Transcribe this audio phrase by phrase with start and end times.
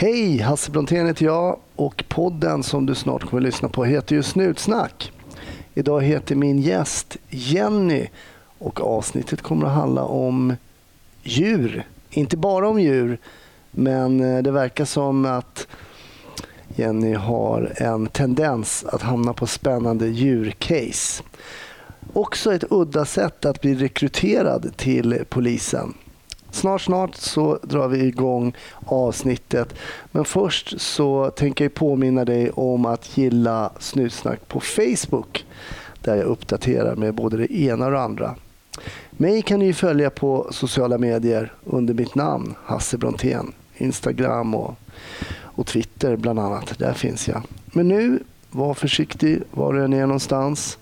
[0.00, 4.16] Hej, Hasse Brontén heter jag och podden som du snart kommer att lyssna på heter
[4.16, 5.12] ju Snutsnack.
[5.74, 8.06] Idag heter min gäst Jenny
[8.58, 10.56] och avsnittet kommer att handla om
[11.22, 11.86] djur.
[12.10, 13.18] Inte bara om djur,
[13.70, 15.66] men eh, det verkar som att
[16.76, 21.22] Jenny har en tendens att hamna på spännande djurcase.
[22.12, 25.94] Också ett udda sätt att bli rekryterad till polisen.
[26.50, 28.56] Snart, snart så drar vi igång
[28.86, 29.74] avsnittet.
[30.12, 35.46] Men först så tänker jag påminna dig om att gilla Snutsnack på Facebook
[36.00, 38.34] där jag uppdaterar med både det ena och det andra.
[39.10, 43.52] Mig kan ni följa på sociala medier under mitt namn, Hasse Brontén.
[43.76, 44.74] Instagram och,
[45.42, 46.78] och Twitter bland annat.
[46.78, 47.42] Där finns jag.
[47.64, 48.18] Men nu,
[48.50, 50.78] var försiktig var du än är någonstans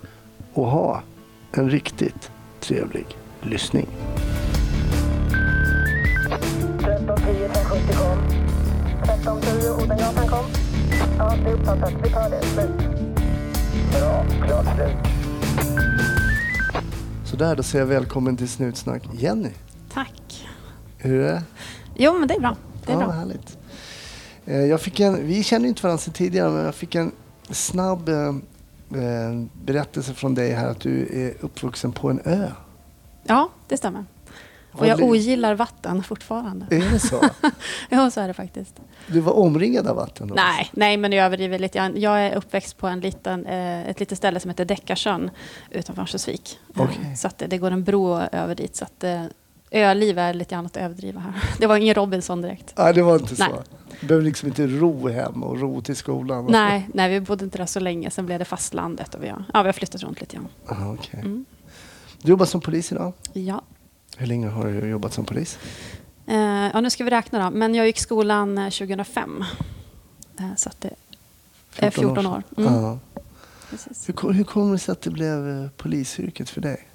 [0.52, 1.02] och ha
[1.52, 2.30] en riktigt
[2.60, 3.06] trevlig
[3.42, 3.86] lyssning.
[7.78, 8.18] 1310 570 kom.
[9.02, 10.44] 1310 Odengatan kom.
[11.18, 11.92] Ja, det är uppfattat.
[12.04, 12.42] Vi tar det.
[12.42, 12.70] Slut.
[13.92, 14.24] Bra.
[14.46, 14.96] Klart slut.
[17.24, 19.02] Så där, då säger jag välkommen till Snutsnack.
[19.12, 19.50] Jenny,
[19.92, 20.46] Tack.
[20.96, 21.42] hur är det?
[21.96, 22.56] Jo, men det är bra.
[22.86, 23.10] Det är ja, bra.
[23.10, 23.58] Härligt.
[24.46, 27.12] Eh, Jag fick en, vi känner inte varandra sedan tidigare, men jag fick en
[27.50, 28.16] snabb eh,
[29.02, 32.48] eh, berättelse från dig här att du är uppvuxen på en ö.
[33.24, 34.04] Ja, det stämmer.
[34.78, 36.66] Och jag ogillar vatten fortfarande.
[36.70, 37.20] Är det så?
[37.88, 38.80] Ja, så är det faktiskt.
[39.06, 40.28] Du var omringad av vatten?
[40.28, 40.34] Då?
[40.34, 41.92] Nej, nej, men jag överdriver lite.
[41.94, 45.30] Jag är uppväxt på en liten, eh, ett litet ställe som heter Däckarsjön
[45.70, 46.58] utanför Örnsköldsvik.
[46.76, 47.16] Eh, Okej.
[47.16, 48.76] Så att det, går en bro över dit.
[48.76, 49.22] Så att eh,
[49.70, 51.32] öliv är lite grann att överdriva här.
[51.58, 52.74] Det var ingen Robinson direkt.
[52.76, 53.48] Nej, det var inte Nej.
[53.48, 53.62] så.
[54.00, 56.46] Du behöver liksom inte ro hem och ro till skolan?
[56.50, 58.10] Nej, nej, vi bodde inte där så länge.
[58.10, 60.48] Sen blev det fastlandet och vi har, ja, vi har flyttat runt lite grann.
[60.68, 61.20] Aha, okej.
[61.20, 61.44] Mm.
[62.22, 63.12] Du jobbar som polis idag.
[63.32, 63.62] Ja.
[64.18, 65.58] Hur länge har du jobbat som polis?
[66.26, 66.36] Eh,
[66.72, 67.56] ja, nu ska vi räkna då.
[67.56, 69.44] Men jag gick skolan eh, 2005.
[70.38, 70.90] Eh, så att det
[71.76, 72.42] är 14 år.
[72.56, 72.74] Mm.
[72.74, 72.98] Ja.
[74.06, 76.88] Hur, hur kommer det sig att det blev eh, polisyrket för dig?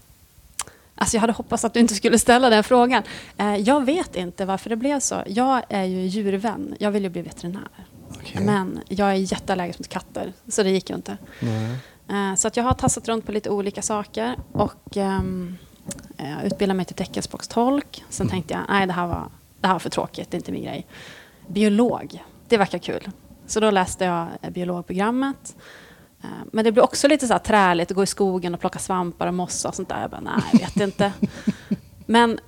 [0.96, 3.04] Alltså jag hade hoppats att du inte skulle ställa den frågan.
[3.38, 5.24] Eh, jag vet inte varför det blev så.
[5.28, 6.76] Jag är ju djurvän.
[6.80, 7.70] Jag vill ju bli veterinär.
[8.10, 8.42] Okej.
[8.46, 11.18] Men jag är jätteallergisk mot katter, så det gick ju inte.
[12.10, 14.36] Eh, så att jag har tassat runt på lite olika saker.
[14.52, 15.58] Och ehm,
[16.18, 18.04] eh, utbildade mig till teckenspråkstolk.
[18.10, 19.30] Sen tänkte jag, nej det här, var,
[19.62, 20.88] det här var för tråkigt, det är inte min grej.
[21.48, 23.10] Biolog, det verkar kul.
[23.48, 25.56] Så då läste jag eh, biologprogrammet.
[26.24, 28.80] Eh, Men det blev också lite så här träligt att gå i skogen och plocka
[28.80, 30.02] svampar och mossa och sånt där.
[30.02, 31.14] Jag bara, nej, jag vet inte.
[32.06, 32.40] Men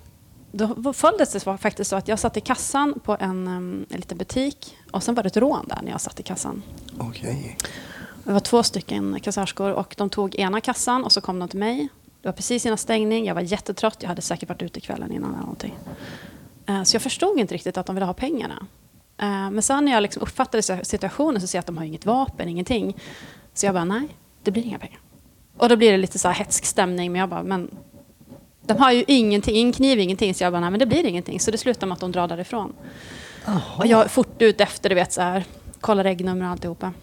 [0.52, 3.98] då föll det sig faktiskt så att jag satt i kassan på en, em, en
[3.98, 6.64] liten butik och sen var det ett rån där när jag satt i kassan.
[6.98, 7.58] Okej.
[8.24, 11.60] Det var två stycken kassörskor och de tog ena kassan och så kom de till
[11.60, 11.90] mig.
[12.26, 15.30] Det var precis innan stängning, jag var jättetrött, jag hade säkert varit ute kvällen innan
[15.30, 15.76] eller någonting.
[16.66, 18.68] Eh, Så jag förstod inte riktigt att de ville ha pengarna.
[19.18, 22.06] Eh, Men sen när jag liksom uppfattade situationen så ser jag att de har inget
[22.06, 22.96] vapen, ingenting.
[23.54, 24.08] Så jag bara, nej,
[24.44, 25.00] det blir inga pengar.
[25.58, 27.78] Och då blir det lite så här hetsk stämning, men jag bara, men
[28.62, 30.34] de har ju ingenting, ingen kniv, ingenting.
[30.34, 31.40] Så jag bara, nej men det blir ingenting.
[31.40, 32.74] Så det slutar med att de drar därifrån.
[33.78, 35.44] Och jag är fort ut efter, du vet så här,
[35.82, 36.94] kollar regnummer och alltihopa.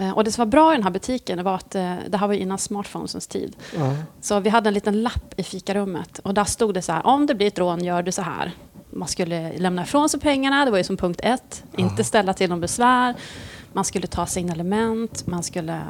[0.00, 2.26] Eh, Och det som var bra i den här butiken var att eh, det här
[2.26, 3.56] var innan smartphonesens tid.
[3.76, 3.94] Ja.
[4.20, 7.26] Så vi hade en liten lapp i fikarummet och där stod det så här, om
[7.26, 8.52] det blir ett rån gör du så här.
[8.90, 11.64] Man skulle lämna ifrån sig pengarna, det var ju som punkt ett.
[11.76, 13.14] Inte ställa till någon besvär.
[13.72, 15.80] Man skulle ta signalement, man skulle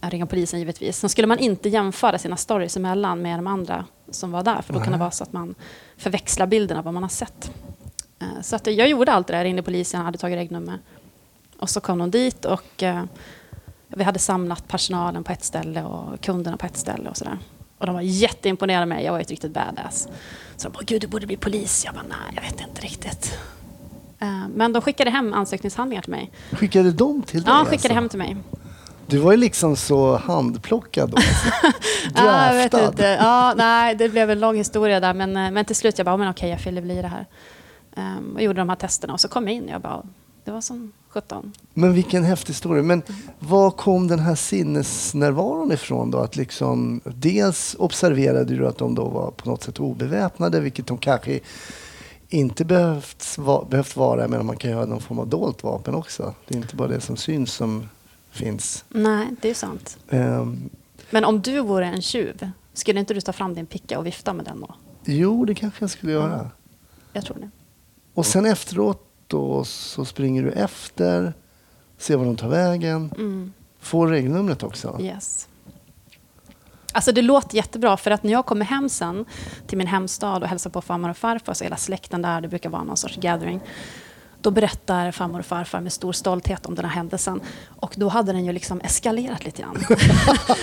[0.00, 0.98] ja, ringa polisen givetvis.
[0.98, 4.62] Sen skulle man inte jämföra sina stories emellan med de andra som var där.
[4.62, 5.54] För då kan det vara så att man
[5.96, 7.50] förväxlar bilden av vad man har sett.
[8.20, 10.78] Eh, Så att jag gjorde allt det där, ringde polisen, hade tagit regnummer.
[11.62, 13.02] Och så kom de dit och eh,
[13.88, 17.38] vi hade samlat personalen på ett ställe och kunderna på ett ställe och sådär.
[17.78, 20.08] Och de var jätteimponerade av mig, jag var ju ett riktigt badass.
[20.56, 21.84] Så de bara, gud du borde bli polis.
[21.84, 23.38] Jag bara, nej jag vet inte riktigt.
[24.18, 26.30] Eh, Men de skickade hem ansökningshandlingar till mig.
[26.52, 27.54] Skickade de till dig?
[27.54, 27.94] Ja, skickade alltså?
[27.94, 28.36] hem till mig.
[29.06, 31.16] Du var ju liksom så handplockad då.
[32.14, 33.18] Ja, jag vet inte.
[33.20, 35.14] Ja, nej, det blev en lång historia där.
[35.14, 37.26] Men, eh, men till slut jag bara, men okej, jag fyller väl i det här.
[37.96, 40.02] Um, och gjorde de här testerna och så kom jag in och jag bara,
[40.44, 41.52] det var som 17.
[41.74, 42.82] Men vilken häftig historia.
[42.82, 43.02] Men
[43.38, 46.18] var kom den här sinnesnärvaron ifrån då?
[46.18, 50.98] Att liksom, dels observerade du att de då var på något sätt obeväpnade, vilket de
[50.98, 51.40] kanske
[52.28, 55.94] inte behövt, va, behövt vara, men man kan ju ha någon form av dolt vapen
[55.94, 56.34] också.
[56.48, 57.88] Det är inte bara det som syns som
[58.30, 58.84] finns.
[58.88, 59.98] Nej, det är sant.
[60.10, 60.70] Ehm,
[61.10, 64.32] Men om du vore en tjuv, skulle inte du ta fram din picka och vifta
[64.32, 64.74] med den då?
[65.04, 66.50] jo, det kanske jag skulle göra.
[67.12, 67.50] Jag tror det.
[68.14, 71.34] Och sen efteråt då så springer du efter,
[71.98, 73.52] ser var de tar vägen, Mm.
[73.80, 74.96] får regelnumret också.
[75.00, 75.48] Yes.
[76.92, 79.24] Alltså det låter jättebra för att när jag kommer hem sen
[79.66, 82.70] till min hemstad och hälsar på farmor och farfar så hela släkten där, det brukar
[82.70, 83.60] vara någon sorts gathering.
[84.42, 87.40] Då berättar farmor och farfar med stor stolthet om den här händelsen.
[87.68, 89.78] Och då hade den ju liksom eskalerat lite grann.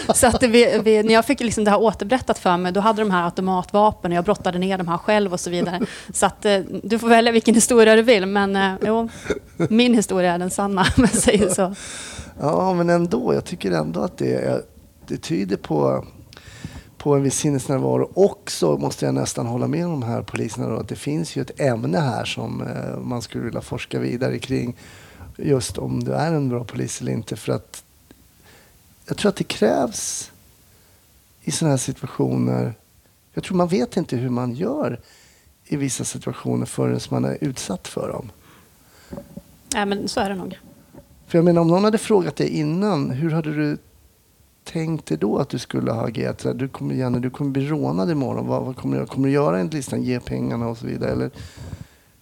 [0.16, 3.02] så att vi, vi, när jag fick liksom det här återberättat för mig, då hade
[3.02, 5.80] de här automatvapen och jag brottade ner de här själv och så vidare.
[6.14, 9.10] Så att eh, du får välja vilken historia du vill, men eh, jo,
[9.70, 11.76] min historia är den sanna, om jag säger så.
[12.40, 13.34] Ja, men ändå.
[13.34, 14.66] Jag tycker ändå att det,
[15.08, 16.06] det tyder på,
[17.00, 18.12] på en viss sinnesnärvaro.
[18.14, 21.42] Och så måste jag nästan hålla med de här poliserna då, att det finns ju
[21.42, 24.76] ett ämne här som eh, man skulle vilja forska vidare kring.
[25.38, 27.36] Just om du är en bra polis eller inte.
[27.36, 27.84] För att
[29.08, 30.32] jag tror att det krävs
[31.42, 32.74] i sådana här situationer.
[33.34, 35.00] Jag tror man vet inte hur man gör
[35.66, 38.32] i vissa situationer förrän man är utsatt för dem.
[39.74, 40.60] Ja, men så är det nog.
[41.28, 43.78] För jag menar om någon hade frågat dig innan, hur hade du
[44.72, 46.46] tänkt dig då att du skulle ha agerat?
[46.56, 48.48] Du kommer, Janne, du kommer bli rånad imorgon.
[48.48, 50.04] Vad, vad kommer, du, kommer du göra enligt listan?
[50.04, 51.12] Ge pengarna och så vidare?
[51.12, 51.32] Eller,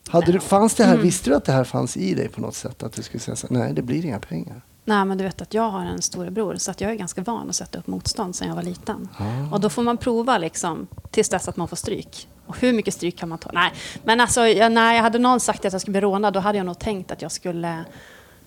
[0.08, 2.56] hade du, fanns det här, Visste du att det här fanns i dig på något
[2.56, 2.84] sätt?
[2.84, 4.62] Att du skulle säga så nej det blir inga pengar.
[4.86, 7.50] Nej, men du vet att jag har en storebror så att jag är ganska van
[7.50, 9.10] att sätta upp motstånd sedan jag var liten.
[9.18, 9.54] Ah.
[9.54, 12.28] Och då får man prova liksom, tills dess att man får stryk.
[12.46, 13.50] Och hur mycket stryk kan man ta?
[13.54, 13.72] Nej,
[14.04, 16.58] men alltså, jag, när jag hade någon sagt att jag skulle bli rånad, då hade
[16.58, 17.86] jag nog tänkt att jag skulle,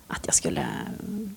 [0.07, 0.67] att jag skulle
[1.07, 1.35] mm,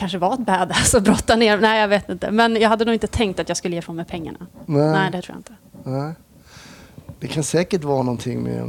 [0.00, 1.58] kanske vara ett badass och brotta ner.
[1.58, 2.30] Nej, jag vet inte.
[2.30, 4.46] Men jag hade nog inte tänkt att jag skulle ge ifrån mig pengarna.
[4.66, 4.92] Nej.
[4.92, 5.54] Nej, det tror jag inte.
[5.90, 6.14] Nej.
[7.20, 8.68] Det kan säkert vara någonting med,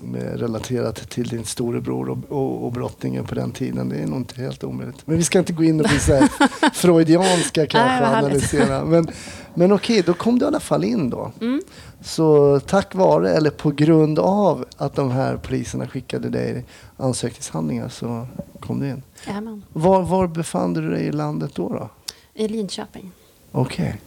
[0.00, 3.88] med relaterat till din storebror och, och, och brottningen på den tiden.
[3.88, 5.06] Det är nog inte helt omöjligt.
[5.06, 6.28] Men vi ska inte gå in och bli så
[6.72, 8.84] freudianska kanske Nej, analysera.
[8.84, 9.08] Men,
[9.54, 11.32] men okej, då kom du i alla fall in då.
[11.40, 11.62] Mm.
[12.00, 16.64] Så tack vare eller på grund av att de här poliserna skickade dig
[16.96, 18.26] ansökningshandlingar så
[18.60, 19.02] kom du in.
[19.26, 19.62] Jajamän.
[19.72, 21.68] Var, var befann du dig i landet då?
[21.68, 21.88] då?
[22.34, 23.12] I Linköping.
[23.52, 23.88] Okej.
[23.88, 24.00] Och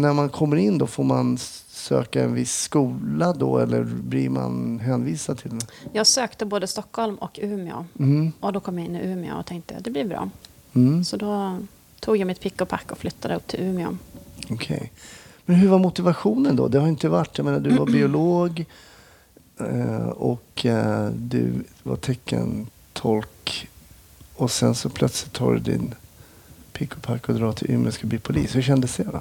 [0.00, 1.38] när man kommer in då får man
[1.68, 5.60] söka en viss skola då eller blir man hänvisad till den?
[5.92, 7.84] Jag sökte både Stockholm och Umeå.
[7.98, 8.32] Mm.
[8.40, 10.30] Och då kom jag in i Umeå och tänkte det blir bra.
[10.74, 11.04] Mm.
[11.04, 11.58] Så då
[12.00, 13.96] tog jag mitt pick och pack och flyttade upp till Umeå.
[14.50, 14.92] Okej.
[15.44, 16.68] Men hur var motivationen då?
[16.68, 18.64] Det har inte varit, jag menar du var biolog
[19.60, 21.52] eh, och eh, du
[21.82, 23.68] var teckentolk
[24.36, 25.94] och sen så plötsligt tar du din
[26.72, 28.56] pick och pack och drar till Umeå och ska bli polis.
[28.56, 29.20] Hur kändes det då?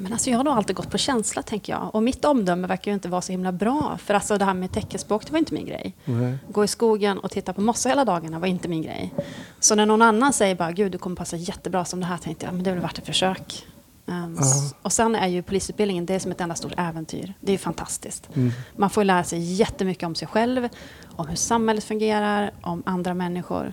[0.00, 1.94] Men alltså jag har nog alltid gått på känsla, tänker jag.
[1.94, 3.98] Och mitt omdöme verkar ju inte vara så himla bra.
[4.02, 5.94] För alltså det här med teckenspråk, det var inte min grej.
[6.04, 6.38] Nej.
[6.48, 9.14] Gå i skogen och titta på mossa hela dagarna var inte min grej.
[9.60, 12.46] Så när någon annan säger bara, gud du kommer passa jättebra som det här, tänkte
[12.46, 13.66] jag, men det är väl värt ett försök.
[14.06, 17.34] Um, s- Och sen är ju polisutbildningen, det är som ett enda stort äventyr.
[17.40, 18.28] Det är ju fantastiskt.
[18.34, 18.50] Mm.
[18.76, 20.68] Man får lära sig jättemycket om sig själv,
[21.16, 23.72] om hur samhället fungerar, om andra människor.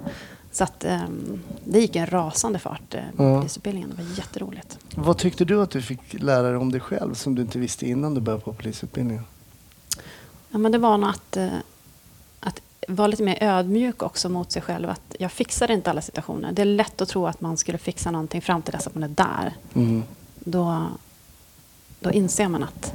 [0.57, 3.37] Så att ehm, det gick en rasande fart, eh, med Ja.
[3.39, 3.89] polisutbildningen.
[3.97, 4.77] Det var jätteroligt.
[4.95, 7.85] Vad tyckte du att du fick lära dig om dig själv som du inte visste
[7.89, 9.23] innan du började på polisutbildningen?
[10.49, 11.47] Ja, men det var nog att, eh,
[12.39, 14.89] att vara lite mer ödmjuk också mot sig själv.
[14.89, 16.51] Att jag fixade inte alla situationer.
[16.51, 19.03] Det är lätt att tro att man skulle fixa någonting fram till dess att man
[19.03, 19.53] är där.
[19.73, 20.03] Mm.
[20.39, 20.83] Då,
[21.99, 22.93] då inser man att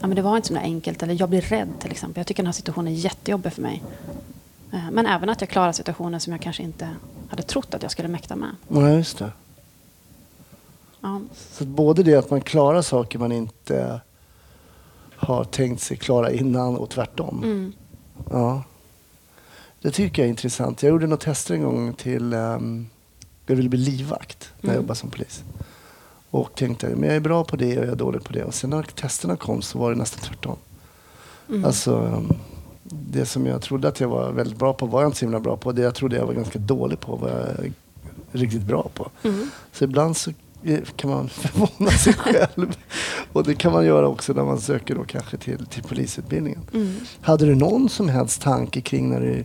[0.00, 1.02] ja, men det var inte så enkelt.
[1.02, 2.20] Eller jag blir rädd till exempel.
[2.20, 3.82] Jag tycker den här situationen är jättejobbig för mig.
[4.72, 6.88] Eh, Men även att jag klarar situationer som jag kanske inte
[7.28, 8.50] hade trott att jag skulle mäkta med.
[8.68, 9.32] Ja, just det.
[11.00, 11.20] Ja,
[11.50, 14.00] Så både det att man klarar saker man inte
[15.16, 17.38] har tänkt sig klara innan och tvärtom.
[17.44, 17.72] mm.
[18.30, 18.62] Ja.
[19.80, 20.82] Det tycker jag är intressant.
[20.82, 22.34] Jag gjorde några tester en gång till...
[22.34, 22.86] Um,
[23.46, 24.82] jag ville bli livvakt när jag Mm.
[24.84, 25.42] jobbade som polis.
[26.30, 28.44] Och tänkte men jag är bra på det och jag är dålig på det.
[28.44, 30.56] Och sen när testerna kom så var det nästan tvärtom.
[31.48, 31.64] Mm.
[31.64, 32.32] Alltså, um,
[33.10, 35.40] det som jag trodde att jag var väldigt bra på var jag inte så himla
[35.40, 35.72] bra på.
[35.72, 37.72] Det jag trodde jag var ganska dålig på var jag
[38.32, 39.10] riktigt bra på.
[39.22, 39.50] Mm.
[39.72, 40.30] Så ibland så
[40.62, 42.76] eh, kan man förvåna sig själv.
[43.32, 46.60] Och det kan man göra också när man söker då kanske till, till polisutbildningen.
[46.74, 46.94] Mm.
[47.20, 49.44] Hade du någon som helst tanke kring när du...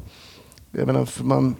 [0.71, 1.55] Jag menar, för man,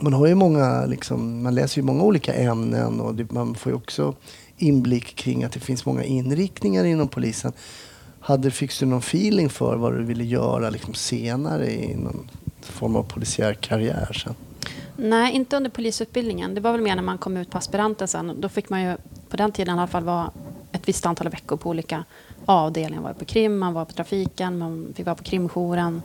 [0.00, 3.72] man har ju många, liksom, man läser ju många olika ämnen och det, man får
[3.72, 4.14] ju också
[4.56, 7.52] inblick kring att det finns många inriktningar inom polisen.
[8.20, 12.96] Hade, fick du någon feeling för vad du ville göra liksom, senare i någon form
[12.96, 14.34] av polisiär karriär sen?
[14.96, 16.54] Nej, inte under polisutbildningen.
[16.54, 18.40] Det var väl mer när man kom ut på aspiranten sen.
[18.40, 18.96] Då fick man ju
[19.28, 20.30] på den tiden i alla fall vara
[20.72, 22.04] ett visst antal veckor på olika
[22.46, 23.02] avdelningar.
[23.02, 26.02] Man var på krim, man var på trafiken, man fick vara på krimjouren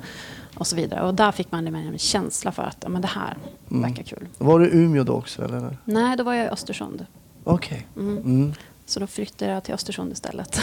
[0.57, 1.07] och så vidare.
[1.07, 3.37] Och där fick man en känsla för att ja, men det här
[3.71, 3.81] Mm.
[3.81, 4.27] verkar kul.
[4.37, 5.43] Var du i Umeå då också?
[5.43, 5.77] Eller?
[5.85, 7.05] Nej, då var jag i Östersund.
[7.43, 7.87] Okej.
[7.95, 8.17] Mm.
[8.17, 8.53] Mm.
[8.85, 10.59] Så då flyttade jag till Östersund istället.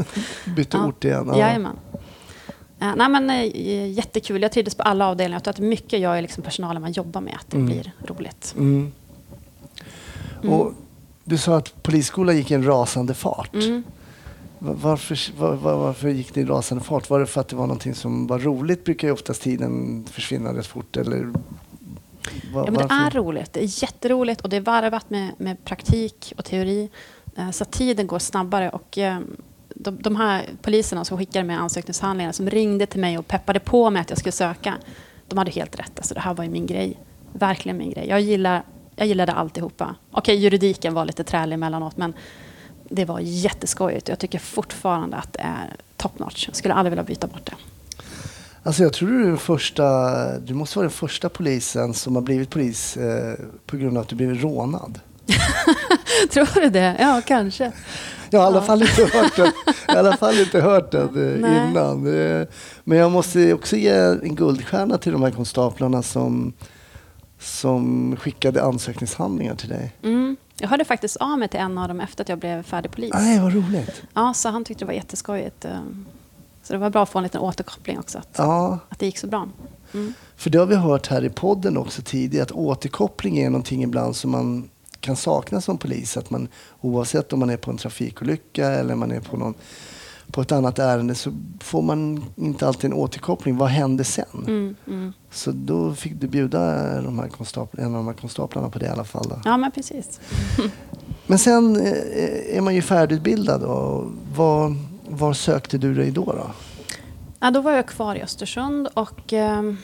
[0.56, 0.86] Bytte Ja.
[0.86, 1.24] ort igen?
[1.32, 1.38] Ja.
[1.38, 1.76] Jajamän.
[2.80, 4.42] Eh, nej, men, eh, jättekul.
[4.42, 5.36] Jag trivdes på alla avdelningar.
[5.36, 7.66] Jag tror att mycket gör liksom personalen man jobbar med att det Mm.
[7.66, 8.54] blir roligt.
[8.58, 8.92] Mm.
[10.42, 10.54] Mm.
[10.54, 10.72] Och
[11.24, 13.54] du sa att polisskolan gick i en rasande fart.
[13.54, 13.82] Mm.
[14.58, 17.10] Va- Varför, var, var, varför gick ni i rasande fart?
[17.10, 18.84] Var det för att det var någonting som var roligt?
[18.84, 20.96] Brukar ju oftast tiden försvinna rätt fort.
[20.96, 21.40] Eller, va-
[22.54, 22.94] Ja, men det varför?
[23.06, 23.52] är roligt.
[23.52, 26.88] Det är jätteroligt och det är varvat med, med praktik och teori.
[27.36, 28.70] Eh, så att tiden går snabbare.
[28.70, 29.36] Och ehm,
[29.74, 33.90] de, de här poliserna som skickade med ansökningshandlingar, som ringde till mig och peppade på
[33.90, 34.74] mig att jag skulle söka,
[35.28, 35.92] de hade helt rätt.
[35.96, 36.98] Alltså, det här var ju min grej.
[37.32, 38.08] Verkligen min grej.
[38.08, 38.62] Jag, gillar,
[38.96, 39.94] jag gillade alltihopa.
[40.10, 42.14] Okej, juridiken var lite trälig emellanåt, men
[42.88, 44.08] det var jätteskojigt.
[44.08, 46.46] Jag tycker fortfarande att det är top notch.
[46.48, 47.54] Jag skulle aldrig vilja byta bort det.
[48.62, 52.22] Alltså jag tror du är den första, du måste vara den första polisen som har
[52.22, 53.34] blivit polis eh,
[53.66, 55.00] på grund av att du blivit rånad.
[56.32, 56.96] Tror du det?
[56.98, 57.72] Ja, kanske.
[58.30, 59.46] Jag har i alla fall inte hört den,
[59.96, 62.02] i alla fall inte hört den innan.
[62.84, 63.90] Men jag måste också ge
[64.22, 66.52] en guldstjärna till de här konstaplarna som,
[67.38, 69.92] som skickade ansökningshandlingar till dig.
[70.02, 70.36] Mm.
[70.58, 73.10] Jag hörde faktiskt av mig till en av dem efter att jag blev färdig polis.
[73.14, 74.02] Nej, vad roligt.
[74.14, 75.64] Ja, så han tyckte det var jätteskojigt.
[75.64, 75.70] eh,
[76.62, 79.18] Så det var bra att få en liten återkoppling också, att, Ja, att det gick
[79.18, 79.48] så bra.
[79.94, 80.14] Mm.
[80.36, 84.16] för det har vi hört här i podden också tidigare, att återkoppling är någonting ibland
[84.16, 84.68] som man
[85.04, 86.16] kan sakna som polis.
[86.16, 86.48] Att man,
[86.80, 89.54] oavsett om man är på en trafikolycka eller man är på, någon,
[90.30, 93.56] på ett annat ärende så får man inte alltid en återkoppling.
[93.56, 94.44] Vad hände sen?
[94.46, 95.12] Mm, mm.
[95.30, 96.60] Så då fick du bjuda
[97.02, 97.30] de här
[97.78, 99.26] en av de här konstaplarna på det i alla fall.
[99.28, 99.40] Då.
[99.44, 100.20] Ja, men precis.
[101.26, 103.60] Men sen eh, är man ju färdigutbildad.
[103.60, 104.10] Då.
[104.36, 104.76] Var,
[105.08, 106.24] var sökte du dig då?
[106.24, 106.50] då?
[107.40, 109.78] Ja, då var jag kvar i Östersund och ehm,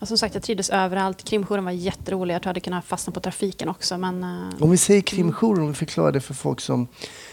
[0.00, 1.24] ja, som sagt, jag trivdes överallt.
[1.24, 2.34] Krimjouren var jätterolig.
[2.34, 3.98] Jag tror jag hade kunnat fastna på trafiken också.
[3.98, 6.86] Men, eh, Om vi säger krimjour, om vi förklarar det för folk som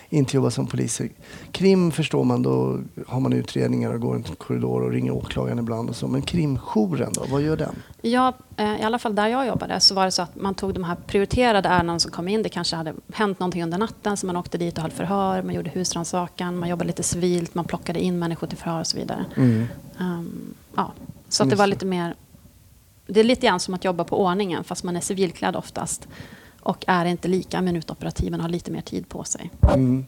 [0.10, 1.10] inte jobbar som poliser.
[1.52, 5.60] Krim förstår man, då har man utredningar och går runt en korridor och ringer åklagaren
[5.60, 6.08] ibland och så.
[6.08, 7.76] Men krimjouren då, vad gör den?
[8.02, 10.74] Ja, eh, i alla fall där jag jobbade så var det så att man tog
[10.74, 12.44] de här prioriterade ärendena som kom in.
[12.44, 15.56] Det kanske hade hänt någonting under natten så man åkte dit och höll förhör, man
[15.56, 19.26] gjorde husrannsakan, man jobbade lite civilt, man plockade in människor till förhör och så vidare.
[20.00, 20.92] Ehm, ja,
[21.30, 22.16] så att det var lite mer...
[23.10, 26.08] Det är lite grann som att jobba på ordningen fast man är civilklädd oftast
[26.62, 29.52] och är inte lika minutoperativ, man har lite mer tid på sig.
[29.74, 30.06] Mm.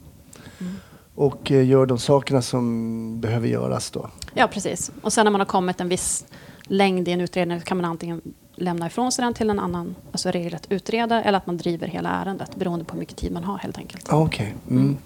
[1.15, 4.09] Och eh, gör de sakerna som behöver göras då.
[4.33, 4.91] Ja, precis.
[5.01, 6.25] Och sen när man har kommit en viss
[6.63, 8.21] längd i en utredning kan man antingen
[8.55, 12.09] lämna ifrån sig den till en annan, alltså regelrätt utredare, eller att man driver hela
[12.09, 14.13] ärendet beroende på hur mycket tid man har helt enkelt.
[14.13, 14.55] Ah, Okej.
[14.69, 14.97] Mm.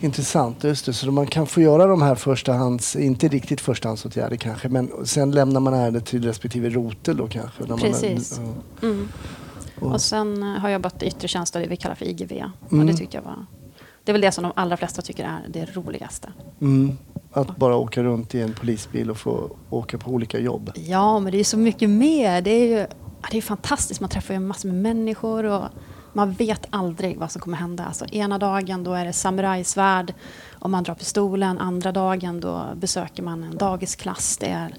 [0.00, 0.92] Intressant, just det.
[0.92, 5.60] Så man kan få göra de här förstahands, inte riktigt förstahandsåtgärder kanske, men sen lämnar
[5.60, 7.60] man ärendet till respektive rotel då kanske.
[7.62, 8.40] när man- Precis.
[8.80, 8.86] ja.
[8.88, 9.08] Mm.
[9.80, 12.42] Och- Och sen har jag jobbat i yttre tjänst, det vi kallar för IGV.
[12.66, 12.86] Och Mm.
[12.86, 13.46] det tyckte jag var...
[14.04, 16.28] Det är väl det som de allra flesta tycker är det roligaste.
[16.60, 16.98] Mm.
[17.32, 20.70] Att bara åka runt i en polisbil och få åka på olika jobb.
[20.74, 22.40] Ja, men det är så mycket mer.
[22.42, 22.86] Det är ju
[23.30, 24.00] det är fantastiskt.
[24.00, 25.64] Man träffar ju massor med människor och
[26.16, 27.84] man vet aldrig vad som kommer hända.
[27.84, 30.14] Alltså, ena dagen då är det samurajsvärd
[30.52, 31.58] och man drar pistolen.
[31.58, 34.36] Andra dagen då besöker man en dagisklass.
[34.36, 34.74] Det är,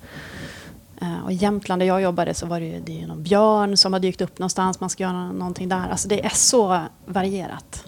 [1.01, 3.77] eh, och I Jämtland där jag jobbade så var det ju det är någon björn
[3.77, 4.79] som har dykt upp någonstans.
[4.79, 5.89] Man ska göra någonting där.
[5.91, 7.83] Alltså, det är så varierat.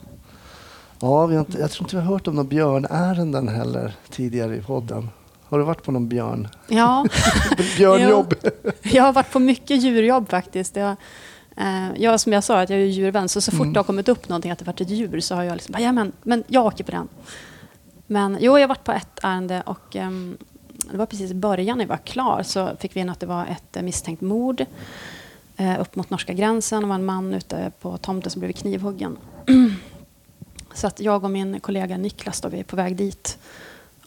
[1.00, 5.10] Ja, jag tror inte vi har hört om några björnärenden heller tidigare i podden.
[5.44, 6.48] Har du varit på någon björn?
[6.68, 7.06] Ja.
[7.78, 8.34] Björnjobb?
[8.82, 10.76] Jag har varit på mycket djurjobb faktiskt.
[10.76, 10.96] Jag,
[11.60, 13.74] eh, jag, som jag sa, att jag är djurvän, så så fort Mm.
[13.74, 15.92] det har kommit upp någonting att det varit ett djur så har jag liksom, ja
[15.92, 17.08] men, men jag åker på den.
[18.08, 20.38] Men jo, jag har varit på ett ärende och ehm,
[20.92, 23.26] det var precis i början när jag var klar så fick vi in att det
[23.26, 24.66] var ett eh, misstänkt mord
[25.58, 26.82] eh, upp mot norska gränsen.
[26.82, 29.18] Det var en man ute på tomten som blev knivhuggen.
[30.74, 33.38] så att jag och min kollega Niklas då, vi är på väg dit.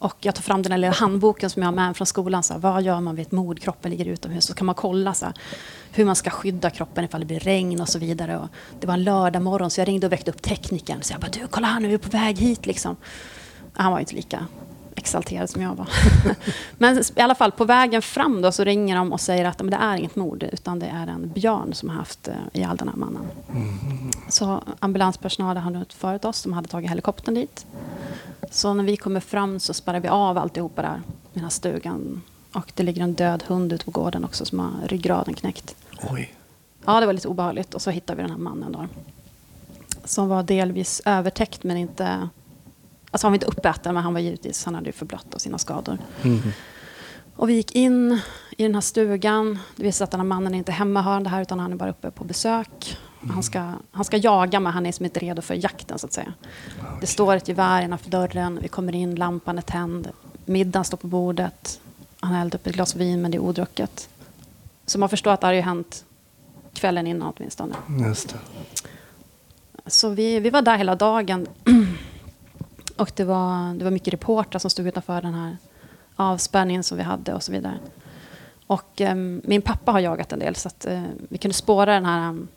[0.03, 2.43] Och jag tar fram den här lilla handboken som jag har med mig från skolan.
[2.43, 3.61] Så här, vad gör man vid ett mord?
[3.61, 4.45] Kroppen ligger utomhus.
[4.45, 5.35] Så kan man kolla så här,
[5.93, 8.39] hur man ska skydda kroppen ifall det blir regn och så vidare.
[8.39, 8.49] Och
[8.81, 11.03] det var en lördag morgon så jag ringde och väckte upp teknikern.
[11.03, 12.97] Så jag bara, du kolla här nu, vi är på väg hit liksom.
[13.73, 14.47] Han var ju inte lika
[14.97, 15.89] exalterad som jag var.
[16.79, 19.71] Men i alla fall på vägen fram då så ringer de och säger att men
[19.71, 22.89] det är inget mord utan det är en björn som har haft eh, ihjäl den
[22.89, 23.27] här mannen.
[24.29, 27.67] Så ambulanspersonalen hade utfört oss, de hade tagit helikoptern dit.
[28.51, 32.23] Så när vi kommer fram så spärrar vi av alltihopa där, i den här stugan.
[32.53, 35.77] Och det ligger en död hund ute på gården också som har ryggraden knäckt.
[36.11, 36.35] Oj.
[36.85, 37.75] Ja, det var lite obehagligt.
[37.75, 38.87] Och så hittade vi den här mannen då.
[40.05, 42.29] Som var delvis övertäckt men inte...
[43.13, 45.59] Alltså han var inte uppäten men han var givetvis, han hade ju förblött av sina
[45.59, 45.99] skador.
[46.23, 46.41] Mm.
[47.37, 48.21] Och vi gick in
[48.57, 49.59] i den här stugan.
[49.77, 51.91] Det visade sig att den här mannen är inte hemmahörande här utan han är bara
[51.91, 52.99] uppe på besök.
[53.31, 56.13] Han, ska, han ska jaga men han är som inte redo för jakten så att
[56.13, 56.33] säga.
[57.01, 58.59] Det står ett gevär innanför dörren.
[58.63, 60.09] Vi kommer in, lampan är tänd.
[60.45, 61.81] Middagen står på bordet.
[62.21, 64.09] Han har hällt upp ett glas vin men det är odrucket.
[64.87, 66.05] Så man förstår att det har ju hänt
[66.73, 67.75] kvällen innan åtminstone.
[68.07, 68.39] Just det.
[69.87, 71.47] Så vi, vi var där hela dagen.
[73.03, 75.57] Och det var, det var mycket reportrar som stod utanför den här
[76.17, 77.79] avspärrningen som vi hade och så vidare.
[78.67, 82.05] Och eh, min pappa har jagat en del så att eh, vi kunde spåra den
[82.05, 82.49] här um,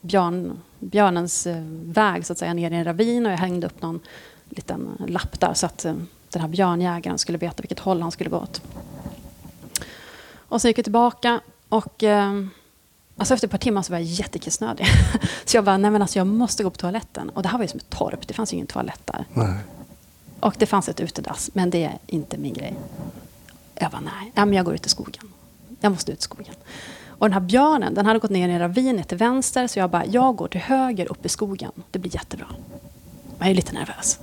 [0.00, 3.82] björn, björnens eh, väg så att säga ner i en ravin och jag hängde upp
[3.82, 4.00] någon
[4.48, 5.94] liten lapp där så att eh,
[6.32, 8.62] den här björnjägaren skulle veta vilket håll han skulle gå åt.
[10.34, 12.50] Och sen gick vi tillbaka och ehm,
[13.16, 14.86] alltså efter ett par timmar så var jag jättekissnödig.
[15.44, 17.30] så jag bara, nej men alltså jag måste gå på toaletten.
[17.30, 19.24] Och det här var ju som ett torp, det fanns ju ingen toalett där.
[19.34, 19.54] Nej.
[20.40, 22.74] Och det fanns ett utedass, men det är inte min grej.
[23.74, 25.32] Jag bara, nej, ja, men jag går ut i skogen.
[25.80, 26.54] Jag måste ut i skogen.
[27.06, 29.90] Och den här björnen, den hade gått ner i en ravin till vänster, så jag
[29.90, 31.72] bara, jag går till höger upp i skogen.
[31.90, 32.46] Det blir jättebra.
[33.38, 34.18] Jag är lite nervös.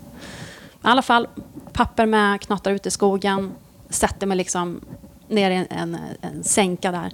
[0.71, 1.27] I alla fall,
[1.73, 3.51] papper med, knatar ut i skogen,
[3.89, 4.81] sätter mig liksom
[5.27, 7.11] ner i en, en, en sänka där.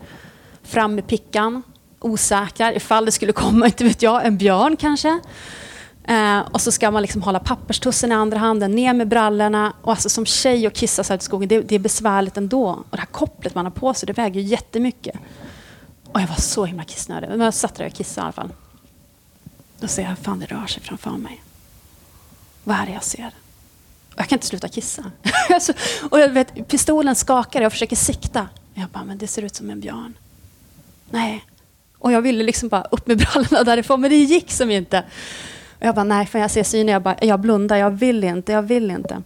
[0.63, 1.63] Fram med pickan,
[1.99, 5.19] osäker ifall det skulle komma, inte vet jag, en björn kanske.
[6.03, 9.73] Eh, och så ska man liksom hålla papperstussen i andra handen, ner med brallorna.
[9.81, 12.67] Och alltså som tjej och kissa så här i skogen, det, det är besvärligt ändå.
[12.67, 15.15] Och det här kopplet man har på sig, det väger ju jättemycket.
[16.11, 17.29] Och jag var så himla kissnödig.
[17.29, 18.51] Men jag satt där och kissade i alla fall.
[19.79, 21.41] Då ser jag, fan det rör sig framför mig.
[22.63, 23.31] Vad är det jag ser?
[24.13, 25.03] Och jag kan inte sluta kissa.
[25.49, 25.73] Alltså,
[26.09, 28.49] och jag vet, pistolen skakar, jag försöker sikta.
[28.73, 30.17] Jag bara, men det ser ut som en björn.
[31.09, 31.45] Nej.
[31.97, 35.03] Och jag ville liksom bara upp med brallorna därifrån, men det gick som inte.
[35.81, 38.51] Och jag bara, nej, för jag ser syner, Jag, bara, jag blundar, jag vill inte,
[38.51, 39.23] jag vill inte.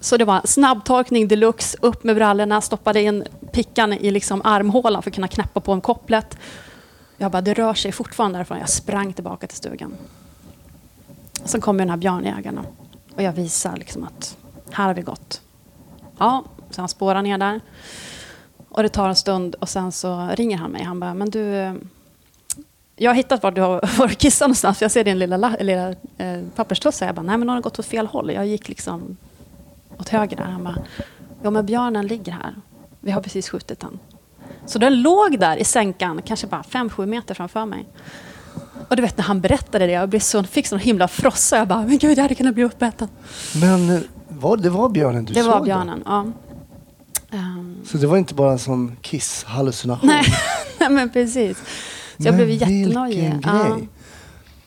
[0.00, 5.10] Så det var snabbtorkning deluxe, upp med brallorna, stoppade in pickan i liksom armhålan för
[5.10, 6.38] att kunna knäppa på en kopplet.
[7.16, 8.58] Jag bara, det rör sig fortfarande därifrån.
[8.58, 9.94] Jag sprang tillbaka till stugan.
[11.44, 12.64] Sen kommer den här björnjägarna
[13.14, 14.36] och jag visar liksom att
[14.70, 15.40] här har vi gått.
[16.18, 17.60] Ja, så han spårar ner där.
[18.68, 20.82] Och det tar en stund och sen så ringer han mig.
[20.82, 21.74] Han bara, men du,
[22.96, 24.82] jag har hittat var du har varit kissat någonstans.
[24.82, 25.88] Jag ser din lilla, la- lilla
[26.18, 27.06] eh, papperstussa.
[27.06, 28.32] Jag bara, nej men har gått åt fel håll.
[28.32, 29.16] Jag gick liksom
[29.98, 30.44] åt höger där.
[30.44, 30.76] Han bara,
[31.42, 32.54] ja men björnen ligger här.
[33.00, 33.98] Vi har precis skjutit den.
[34.66, 37.86] Så den låg där i sänkan, kanske bara 5-7 meter framför mig.
[38.88, 41.56] Och du vet när han berättade det, jag blev så, fick sån himla frossa.
[41.56, 43.08] Jag bara, men gud jag hade kunnat bli uppäten.
[43.60, 45.50] Men eh, var, det var björnen du Det såg?
[45.52, 45.64] var då?
[45.64, 46.26] björnen, ja.
[47.30, 50.08] Ehm, Så det var inte bara en sån kiss-hallucination?
[50.08, 50.24] nej,
[50.80, 51.58] nej, men precis.
[52.18, 53.32] Så jag Men blev jättenojig.
[53.44, 53.78] Ja.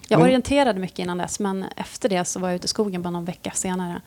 [0.08, 3.02] Jag Men- orienterade mycket innan dess, men efter det så var jag ute i skogen
[3.02, 4.02] bara någon vecka senare.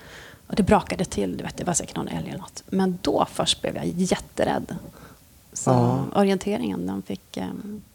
[0.47, 2.63] Och det brakade till, du vet, det var säkert någon älg eller något.
[2.71, 4.77] Men då först blev jag jätterädd.
[5.53, 6.05] Så Ja.
[6.21, 7.47] orienteringen, den fick eh,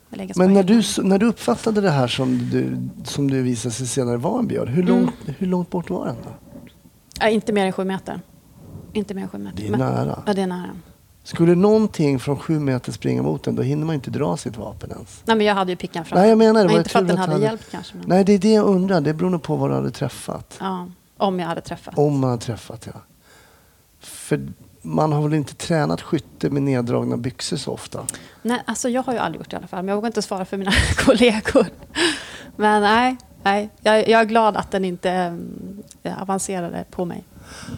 [0.09, 3.87] läggas Men när du, när du uppfattade det här som du, som du visade sig
[3.87, 4.95] senare var en björn, hur Mm.
[5.01, 6.29] långt, hur långt bort var den då?
[7.19, 8.21] Ja, inte mer än sju meter.
[8.93, 9.57] Inte mer än sju meter.
[9.57, 10.23] Det är Men- nära.
[10.25, 10.69] Ja, det är nära.
[11.27, 14.91] Skulle någonting från sju meter springa mot den, då hinner man inte dra sitt vapen
[14.91, 15.21] ens.
[15.25, 16.21] Nej, men jag hade ju pickan framför.
[16.21, 16.67] Nej, jag menar det.
[16.67, 17.97] Men inte för att den du hade hjälpt kanske.
[17.97, 18.09] Men...
[18.09, 19.01] Nej, det är det jag undrar.
[19.01, 20.57] Det beror nog på vad du hade träffat.
[20.59, 20.87] Ja,
[21.17, 21.97] om jag hade träffat.
[21.97, 23.01] Om man har träffat, ja.
[23.99, 24.47] För
[24.81, 28.05] man har väl inte tränat skytte med neddragna byxor så ofta?
[28.41, 29.83] Nej, alltså jag har ju aldrig gjort det i alla fall.
[29.83, 31.67] Men jag vågar inte svara för mina kollegor.
[32.55, 33.69] Men nej, nej.
[33.81, 35.37] Jag, jag är glad att den inte
[36.03, 37.23] eh, avancerade på mig.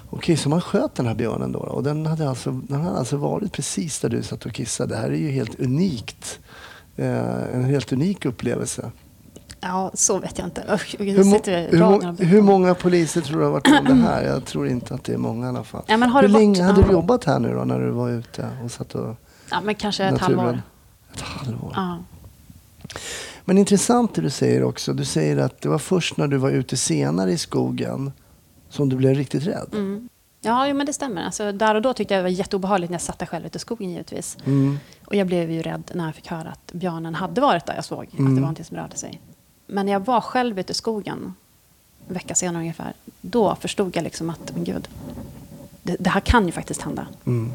[0.10, 1.60] Okej, så man sköt den här björnen då?
[1.60, 4.94] och den hade, alltså, den hade alltså varit precis där du satt och kissade.
[4.96, 6.40] Det här är ju helt unikt.
[6.96, 8.92] Eh, en helt unik upplevelse.
[9.62, 10.64] Ja, så vet jag inte.
[10.74, 11.12] Usch, Hur, i
[11.72, 14.24] hur, och- hur många poliser tror du har varit med om det här?
[14.24, 15.84] Jag tror inte att det är många i alla fall.
[15.88, 18.50] Ja, hur det varit- länge hade du jobbat här nu då när du var ute
[18.64, 19.16] och satt och
[19.52, 20.40] Ja, men kanske ett naturen?
[20.40, 20.62] halvår.
[21.14, 21.72] Ett halvår.
[21.76, 21.98] Ja.
[23.46, 24.94] Men intressant det du säger också.
[24.94, 28.12] Du säger att det var först när du var ute senare i skogen
[28.70, 29.70] som du blev riktigt rädd.
[29.74, 30.10] Mm.
[30.42, 31.24] Ja, jo, men det stämmer.
[31.26, 33.56] Alltså, där och då tyckte jag det var jätteobehagligt när jag satt där själv ute
[33.58, 34.38] i skogen givetvis.
[34.46, 34.80] Mm.
[35.06, 37.86] Och jag blev ju rädd när jag fick höra att björnen hade varit där jag
[37.86, 38.04] såg.
[38.04, 38.34] Att det Mm.
[38.34, 39.22] var någonting som rörde sig.
[39.68, 41.34] Men när jag var själv ute i skogen,
[42.08, 44.88] en vecka senare ungefär, då förstod jag liksom att, men gud,
[45.84, 47.08] det, det här kan ju faktiskt hända.
[47.26, 47.52] Mm.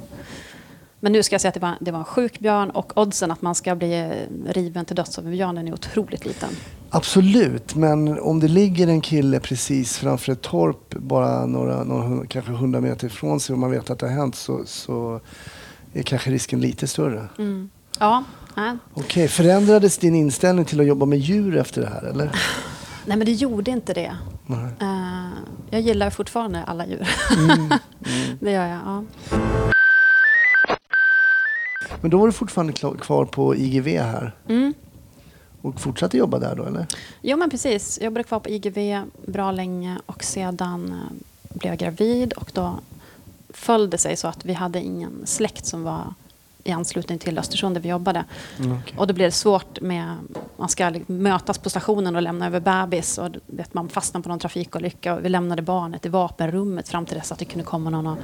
[1.00, 3.30] Men nu ska jag säga att det var, det var en sjuk björn och oddsen
[3.30, 4.12] att man ska bli
[4.48, 6.50] riven till döds av en björn den är otroligt liten.
[6.96, 12.52] Absolut, men om det ligger en kille precis framför ett torp bara några, några kanske
[12.52, 15.20] hundra meter ifrån sig och man vet att det har hänt så, så
[15.92, 17.28] är kanske risken lite större.
[17.38, 17.70] Mm.
[17.98, 18.24] Ja.
[18.94, 22.24] Okej, förändrades din inställning till att jobba med djur efter det här eller?
[23.06, 24.16] nej men det gjorde inte det.
[24.80, 25.28] Eh,
[25.70, 27.08] jag gillar fortfarande alla djur.
[27.38, 27.70] Mm.
[28.40, 29.04] det gör jag, ja.
[32.00, 34.74] Men då var du fortfarande kvar på IGV här Mm.
[35.64, 36.86] Och fortsatte jobba där då eller?
[37.22, 41.78] Jo men precis, jag jobbade kvar på IGV bra länge och sedan eh, blev jag
[41.78, 42.78] gravid och då
[43.48, 46.14] föll det sig så att vi hade ingen släkt som var
[46.64, 48.24] i anslutning till Östersund där vi jobbade.
[48.58, 48.94] Mm, okej.
[48.98, 50.16] Och då blev det svårt med
[50.56, 53.18] Man ska liksom mötas på stationen och lämna över bebis.
[53.18, 57.16] Och vet, man fastnar på någon trafikolycka och vi lämnade barnet i vapenrummet fram till
[57.16, 58.18] dess att det kunde komma någon och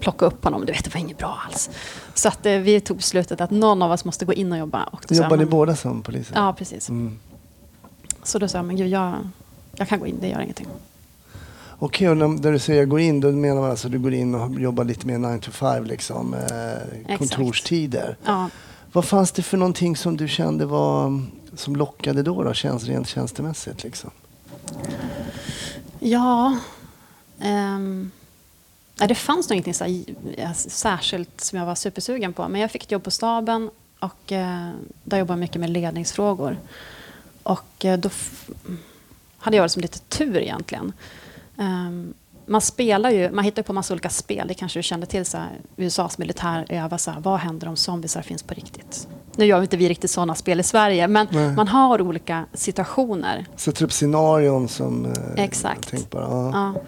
[0.00, 0.66] plocka upp honom.
[0.66, 1.70] Du vet, det var inget bra alls.
[2.14, 4.84] Så att, eh, vi tog beslutet att någon av oss måste gå in och jobba.
[4.84, 6.34] Och då Jobbar ni men- båda som poliser?
[6.36, 6.88] Ja, precis.
[6.88, 7.18] Mm.
[8.22, 9.14] Så då sa jag, men gud, jag,
[9.76, 10.66] jag kan gå in, det gör ingenting.
[11.78, 14.14] Okej, och när, när du säger gå in, då menar man alltså att du går
[14.14, 18.16] in och jobbar lite mer 9 to 5, liksom, eh, kontorstider.
[18.24, 18.48] Ja,
[18.92, 21.22] Vad fanns det för någonting som du kände var,
[21.54, 23.82] som lockade då, då tjänst, rent tjänstemässigt?
[23.82, 24.10] Liksom?
[25.98, 26.56] ja
[27.40, 28.10] ehm,
[29.00, 29.84] nej, det fanns nog ingenting så
[30.36, 32.48] eh, särskilt som jag var supersugen på.
[32.48, 34.70] Men jag fick ett jobb på staben och eh,
[35.04, 36.58] där jobbade jag mycket med ledningsfrågor.
[37.42, 38.10] Och eh, då
[39.38, 40.92] hade jag liksom lite tur egentligen.
[41.58, 42.14] Ehm,
[42.46, 44.48] man spelar ju, man hittar på massa olika spel.
[44.48, 45.26] Det kanske du kände till.
[45.26, 49.08] Så här, USAs militär övar så här, vad händer om zombiesar finns på riktigt?
[49.36, 51.52] Nu gör inte vi riktigt sådana spel i Sverige, men Nej.
[51.52, 53.46] man har olika situationer.
[53.56, 55.04] Sätter upp scenarion som...
[55.04, 55.88] Eh, Exakt.
[55.90, 56.50] Tänk bara, ja.
[56.74, 56.80] Ja.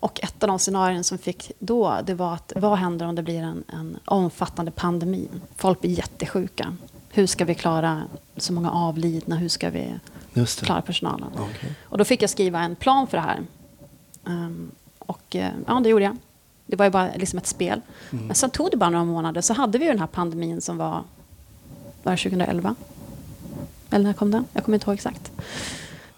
[0.00, 3.22] Och ett av de scenarion som fick då, det var att vad händer om det
[3.22, 5.28] blir en, en omfattande pandemi?
[5.56, 6.76] Folk blir jättesjuka.
[7.10, 8.02] Hur ska vi klara
[8.36, 9.36] så många avlidna?
[9.36, 9.94] Hur ska vi
[10.62, 11.30] klara personalen?
[11.34, 11.72] Okej.
[11.82, 13.40] Och då fick jag skriva en plan för det här.
[14.26, 16.16] Ehm, och eh, ja, det gjorde jag.
[16.66, 17.80] Det var ju bara liksom ett spel.
[18.10, 18.26] Mm.
[18.26, 20.76] Men sen tog det bara några månader så hade vi ju den här pandemin som
[20.76, 21.04] var,
[22.02, 22.74] var det 2011?
[23.90, 24.44] Eller när kom den?
[24.52, 25.32] Jag kommer inte ihåg exakt.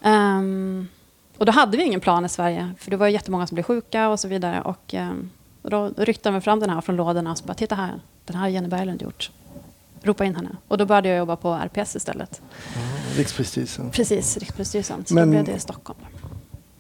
[0.03, 0.89] Ehm,
[1.41, 4.09] och då hade vi ingen plan i Sverige, för det var jättemånga som blev sjuka
[4.09, 4.61] och så vidare.
[4.61, 5.31] Och, ehm,
[5.63, 8.37] och då ryckte de fram den här från lådorna och så bara, titta här, den
[8.37, 9.31] här har Jenny Berglund gjort.
[10.03, 10.51] Ropa in henne.
[10.69, 12.43] Och då började jag jobba på RPS istället.
[12.75, 12.81] Ja,
[13.17, 13.91] Rikspolisstyrelsen.
[13.91, 15.05] Precis, Rikspolisstyrelsen.
[15.07, 15.99] Så Men- då blev det i Stockholm.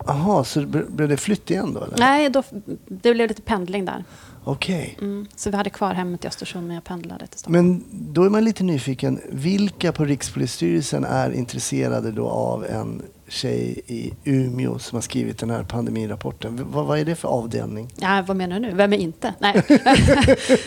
[0.06, 1.80] Jaha, så ble- blev det flytt igen då?
[1.84, 1.98] Eller?
[1.98, 2.42] Nej, då,
[2.88, 4.04] det blev lite pendling där.
[4.44, 4.96] Okej.
[5.00, 5.26] Mm.
[5.36, 7.66] Så vi hade kvar hemmet i Östersund, men jag pendlade till Stockholm.
[7.66, 9.20] Men då är man lite nyfiken.
[9.30, 15.50] Vilka på Rikspolisstyrelsen är intresserade då av en tjej i Umeå som har skrivit den
[15.50, 16.56] här pandemirapporten?
[16.56, 17.88] V- vad, är det för avdelning?
[17.96, 18.74] Ja, vad menar du nu?
[18.74, 19.34] Vem är inte?
[19.38, 19.62] Nej.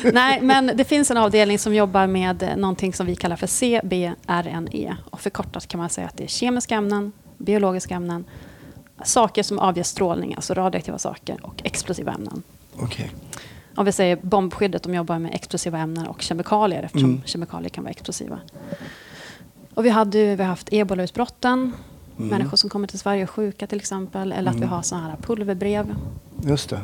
[0.14, 4.98] Nej, men det finns en avdelning som jobbar med någonting som vi kallar för CBRNE.
[5.10, 8.26] Och förkortat kan man säga att det är kemiska ämnen, biologiska ämnen,
[9.04, 12.44] saker som avger strålning, alltså radioaktiva saker, och explosiva ämnen.
[12.80, 13.12] Okej.
[13.76, 17.22] Om vi säger bombskyddet, de jobbar med explosiva ämnen och kemikalier eftersom Mm.
[17.26, 18.40] kemikalier kan vara explosiva.
[19.74, 21.72] Och vi, hade, ju- vi har haft ebolautbrotten,
[22.24, 22.38] Mm.
[22.38, 25.96] människor som kommer till Sverige sjuka till exempel, eller att vi har såna här pulverbrev,
[26.46, 26.82] Just det.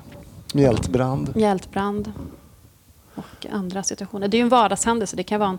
[0.54, 1.34] Mjältbrand.
[1.36, 2.12] hjältbrand
[3.15, 4.28] och andra situationer.
[4.28, 5.15] Det är ju en vardagshändelse.
[5.15, 5.58] Det kan vara en,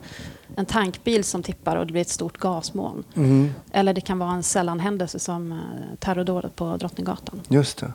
[0.56, 3.04] en tankbil som tippar och det blir ett stort gasmoln.
[3.14, 3.50] Mm.
[3.72, 5.58] Eller det kan vara en sällanhändelse som eh,
[5.98, 7.40] terrordådet på Drottninggatan.
[7.48, 7.92] Just det.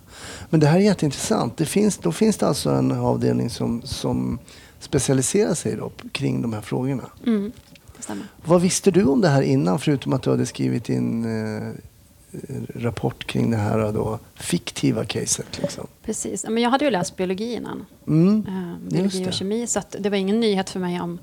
[0.49, 1.57] Men det här är jätteintressant.
[1.57, 4.39] Det finns, då finns det alltså en avdelning som, som
[4.79, 7.03] specialiserar sig då kring de här frågorna.
[7.25, 7.51] Mm,
[8.05, 8.25] stämmer.
[8.45, 11.73] Vad visste du om det här innan, förutom att du hade skrivit in eh,
[12.75, 15.59] rapport kring det här då, fiktiva caset?
[15.61, 15.87] Liksom?
[16.03, 16.45] Precis.
[16.49, 17.85] Men jag hade ju läst biologi innan.
[18.07, 18.45] Mm.
[18.47, 19.27] eh, biologi det.
[19.27, 19.67] och kemi.
[19.67, 21.19] Så det var ingen nyhet för mig om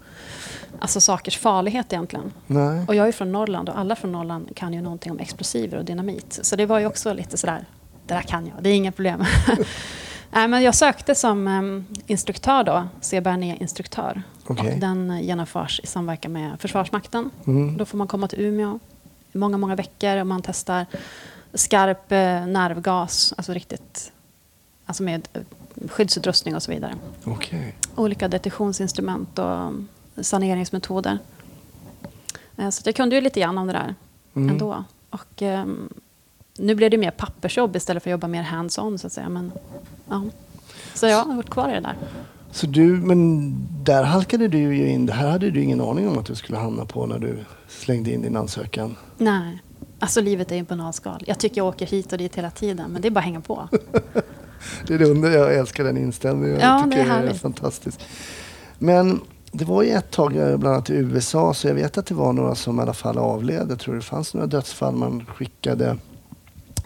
[0.79, 2.33] alltså, sakers farlighet egentligen.
[2.47, 2.85] Nej.
[2.89, 5.85] Och jag är från Norrland och alla från Norrland kan ju någonting om explosiver och
[5.85, 6.39] dynamit.
[6.43, 7.65] Så det var ju också lite sådär,
[8.07, 9.25] det där kan jag, det är inga problem.
[10.35, 14.23] Nej, men jag sökte som um, instruktör då, CBRNE-instruktör.
[14.47, 17.31] Och den eh, genomförs i samverkan med Försvarsmakten.
[17.47, 17.77] Mm.
[17.77, 18.79] Då får man komma till Umeå
[19.33, 20.87] i många, många veckor och man testar
[21.55, 24.13] skarp eh, nervgas, alltså riktigt,
[24.87, 25.43] alltså med eh,
[25.89, 26.95] skyddsutrustning och så vidare.
[27.25, 27.75] Okej.
[27.97, 29.89] Olika detektionsinstrument och mm,
[30.21, 31.19] saneringsmetoder.
[32.57, 33.95] Eh, Så jag kunde ju lite grann om det där
[34.37, 34.49] Mm.
[34.51, 34.85] ändå.
[35.11, 35.89] Och, ehm,
[36.63, 39.29] nu blev det mer pappersjobb istället för att jobba mer hands-on så att säga.
[39.29, 39.53] Men,
[40.09, 40.23] ja.
[40.95, 41.97] Så jag har varit kvar i det där.
[42.51, 43.53] Så du, men
[43.85, 45.07] där halkade du ju in.
[45.07, 48.11] Det här hade du ingen aning om att du skulle hamna på när du slängde
[48.11, 48.97] in din ansökan.
[49.19, 49.63] Nej,
[49.99, 51.25] alltså livet är ju bananskal.
[51.27, 53.41] Jag tycker jag åker hit och dit hela tiden, men det är bara att hänga
[53.41, 53.69] på.
[54.87, 56.61] Det är det enda jag älskar den inställningen.
[56.61, 58.01] Jag Ja, det tycker är det är fantastiskt.
[58.79, 59.21] Men
[59.53, 62.15] det var ju ett tag, eh, bland annat i USA, så jag vet att det
[62.15, 63.67] var några som i alla fall avled.
[63.71, 64.95] Jag tror det fanns några dödsfall.
[64.95, 65.97] Man skickade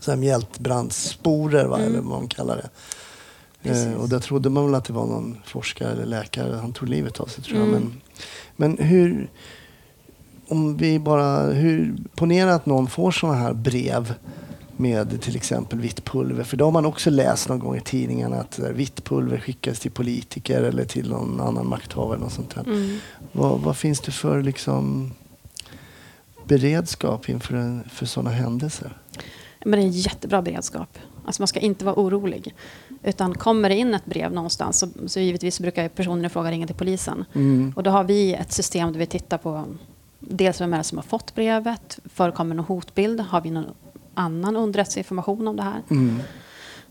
[0.06, 1.88] så här mjältbrandssporer, va, Mm.
[1.88, 2.68] eller vad man kallar det.
[3.62, 3.86] Precis.
[3.86, 6.56] Eh, och där trodde man väl att det var någon forskare eller läkare.
[6.56, 7.68] Han tog livet av sig tror jag.
[7.68, 7.92] Mm.
[8.56, 9.30] Men, men hur,
[10.48, 14.14] om vi bara, hur, ponera att någon får sådana här brev
[14.76, 16.44] med till exempel vitt pulver.
[16.44, 19.90] För det har man också läst någon gång i tidningarna att vitt pulver skickas till
[19.90, 22.18] politiker eller till någon annan makthavare.
[22.18, 22.56] Något sånt.
[22.56, 22.98] Mm.
[23.32, 25.12] Vad, vad finns det för liksom,
[26.44, 28.96] beredskap inför en, för sådana händelser?
[29.66, 30.98] Men det är en jättebra beredskap.
[31.24, 32.54] Alltså man ska inte vara orolig.
[33.02, 36.66] Utan kommer det in ett brev någonstans så, så givetvis brukar personen i fråga ringa
[36.66, 37.24] till polisen.
[37.34, 37.72] Mm.
[37.76, 39.64] Och då har vi ett system där vi tittar på
[40.20, 43.64] dels vem är det som har fått brevet, förekommer någon hotbild, har vi någon
[44.14, 45.82] annan underrättelseinformation om det här?
[45.90, 46.18] Mm.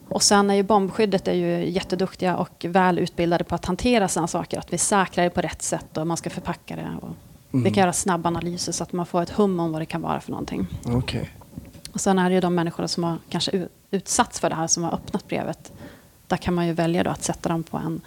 [0.10, 4.28] Och sen är ju bombskyddet är ju jätteduktiga och väl utbildade på att hantera sådana
[4.28, 4.60] saker.
[4.60, 6.90] Att vi säkrar det på rätt sätt och man ska förpacka det.
[7.02, 7.10] Och
[7.52, 7.74] Vi Mm.
[7.74, 10.20] kan göra snabba analyser så att man får ett hum om vad det kan vara
[10.20, 10.68] för någonting.
[10.86, 11.30] Okej.
[11.96, 14.84] Och sen är det ju de människorna som har kanske utsatts för det här, som
[14.84, 15.72] har öppnat brevet.
[16.28, 18.02] Där kan man ju välja då att sätta dem på en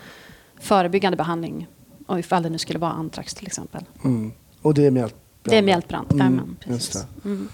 [0.60, 1.66] förebyggande behandling.
[2.06, 3.84] Och ifall det nu skulle vara antrax till exempel.
[4.04, 4.32] Mm.
[4.62, 5.22] Och det är mjältbrand?
[5.42, 6.12] Det är mjältbrand.
[6.12, 7.06] Mm, precis.
[7.24, 7.48] Mm.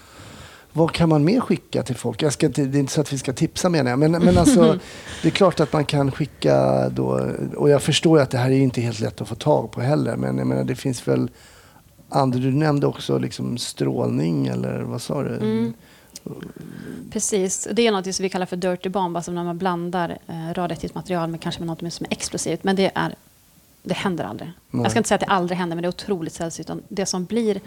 [0.73, 2.21] Vad kan man mer skicka till folk?
[2.21, 3.99] Jag ska inte, det är inte så att vi ska tipsa menar jag.
[3.99, 4.79] Men, men alltså,
[5.21, 7.31] det är klart att man kan skicka då.
[7.55, 9.81] Och jag förstår ju att det här är inte helt lätt att få tag på
[9.81, 10.15] heller.
[10.15, 11.29] Men jag menar, det finns väl
[12.09, 12.39] andra.
[12.39, 15.35] Du nämnde också liksom strålning eller vad sa du?
[15.35, 15.73] Mm.
[17.11, 17.67] Precis.
[17.71, 20.95] Det är något som vi kallar för dirty bomb, alltså när man blandar eh, radioaktivt
[20.95, 22.63] material med kanske med något som är explosivt.
[22.63, 23.15] Men det, är,
[23.83, 24.51] det händer aldrig.
[24.69, 24.83] Nej.
[24.83, 26.69] Jag ska inte säga att det aldrig händer, men det är otroligt sällsynt.
[26.87, 27.61] Det som blir,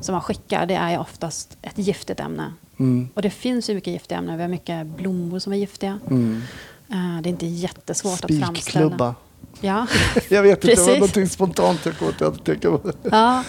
[0.00, 2.52] som man skickar, det är oftast ett giftigt ämne.
[2.78, 3.08] Mm.
[3.14, 4.36] Och det finns ju mycket giftiga ämnen.
[4.36, 5.98] Vi har mycket blommor som är giftiga.
[6.10, 6.42] Mm.
[6.90, 8.54] Eh, det är inte jättesvårt att framställa.
[8.54, 9.14] Spikklubba.
[9.60, 9.86] Ja.
[10.28, 12.92] Jag vet inte, det var någonting spontant jag kom att tänka på.
[13.02, 13.44] ja.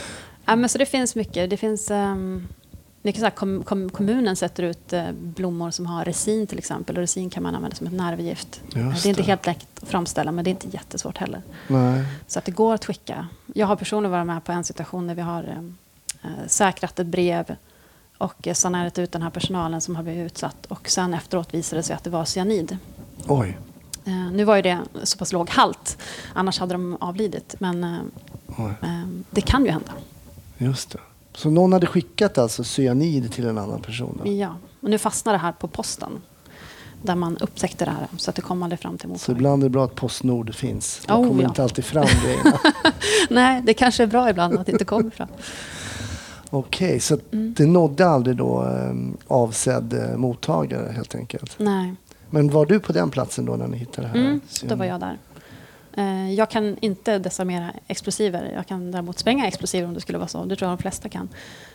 [0.45, 1.49] ja, men så det finns mycket.
[1.49, 1.91] Det finns...
[1.91, 2.47] Um,
[3.01, 6.95] det kan säga, kom, kom, kommunen sätter ut eh, blommor som har resin till exempel.
[6.95, 8.61] Och resin kan man använda som ett nervgift.
[8.75, 9.27] Just det är inte det.
[9.27, 11.41] helt lätt att framställa, men det är inte jättesvårt heller.
[11.67, 12.05] Nej.
[12.27, 13.27] Så att det går att skicka.
[13.53, 17.07] Jag har personligen varit med på en situation där vi har eh, eh, säkrat ett
[17.07, 17.55] brev
[18.17, 20.65] och eh, sanerat ut den här personalen som har blivit utsatt.
[20.65, 22.77] Och sen efteråt visade det sig att det var cyanid.
[23.27, 23.57] Oj.
[24.05, 25.97] Eh, nu var ju det så pass låg halt,
[26.33, 27.55] annars hade de avlidit.
[27.59, 29.91] Men eh, det kan ju hända.
[30.57, 30.99] Just det.
[31.39, 34.21] Så någon hade skickat alltså cyanid till en annan person?
[34.23, 34.31] Då?
[34.31, 34.55] Ja.
[34.81, 36.11] Och nu fastnade det här på posten.
[37.01, 38.07] Där man upptäckte det här.
[38.17, 39.37] Så att det kom aldrig fram till Så mottagaren.
[39.37, 41.01] ibland är det bra att Postnord finns.
[41.07, 41.49] Man Oh, kommer ja.
[41.49, 42.59] inte alltid fram grejerna.
[43.29, 45.27] Nej, det kanske är bra ibland att det inte kommer fram.
[46.49, 47.53] Okej, så att Mm.
[47.57, 48.93] det nådde aldrig då eh,
[49.27, 51.55] avsedd eh, mottagare helt enkelt.
[51.59, 51.95] Nej.
[52.29, 54.25] Men var du på den platsen då när ni hittade det här?
[54.25, 55.17] Mm, då var jag där.
[55.93, 58.51] Eh, Jag kan inte desarmera explosiver.
[58.55, 60.45] Jag kan däremot spränga explosiver om det skulle vara så.
[60.45, 61.29] Det tror jag de flesta kan.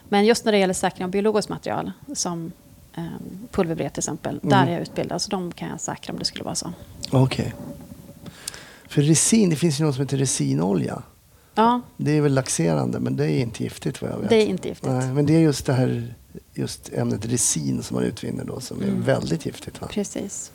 [0.08, 2.52] Men just när det gäller säkring av biologiskt material, som
[2.96, 3.04] eh,
[3.50, 4.68] pulverbrev till exempel, där Mm.
[4.68, 5.22] är jag utbildad.
[5.22, 6.72] Så de kan jag säkra om det skulle vara så.
[7.10, 7.54] Okej.
[8.88, 11.02] För resin, det finns ju något som heter resinolja.
[11.54, 14.28] Ja, Det är väl laxerande men det är inte giftigt vad jag vet.
[14.30, 14.90] det är inte giftigt.
[14.90, 16.14] Nej, men det är just det här
[16.54, 19.02] just ämnet resin som man utvinner då som är Mm.
[19.02, 19.88] väldigt giftigt va?
[19.90, 20.50] Precis.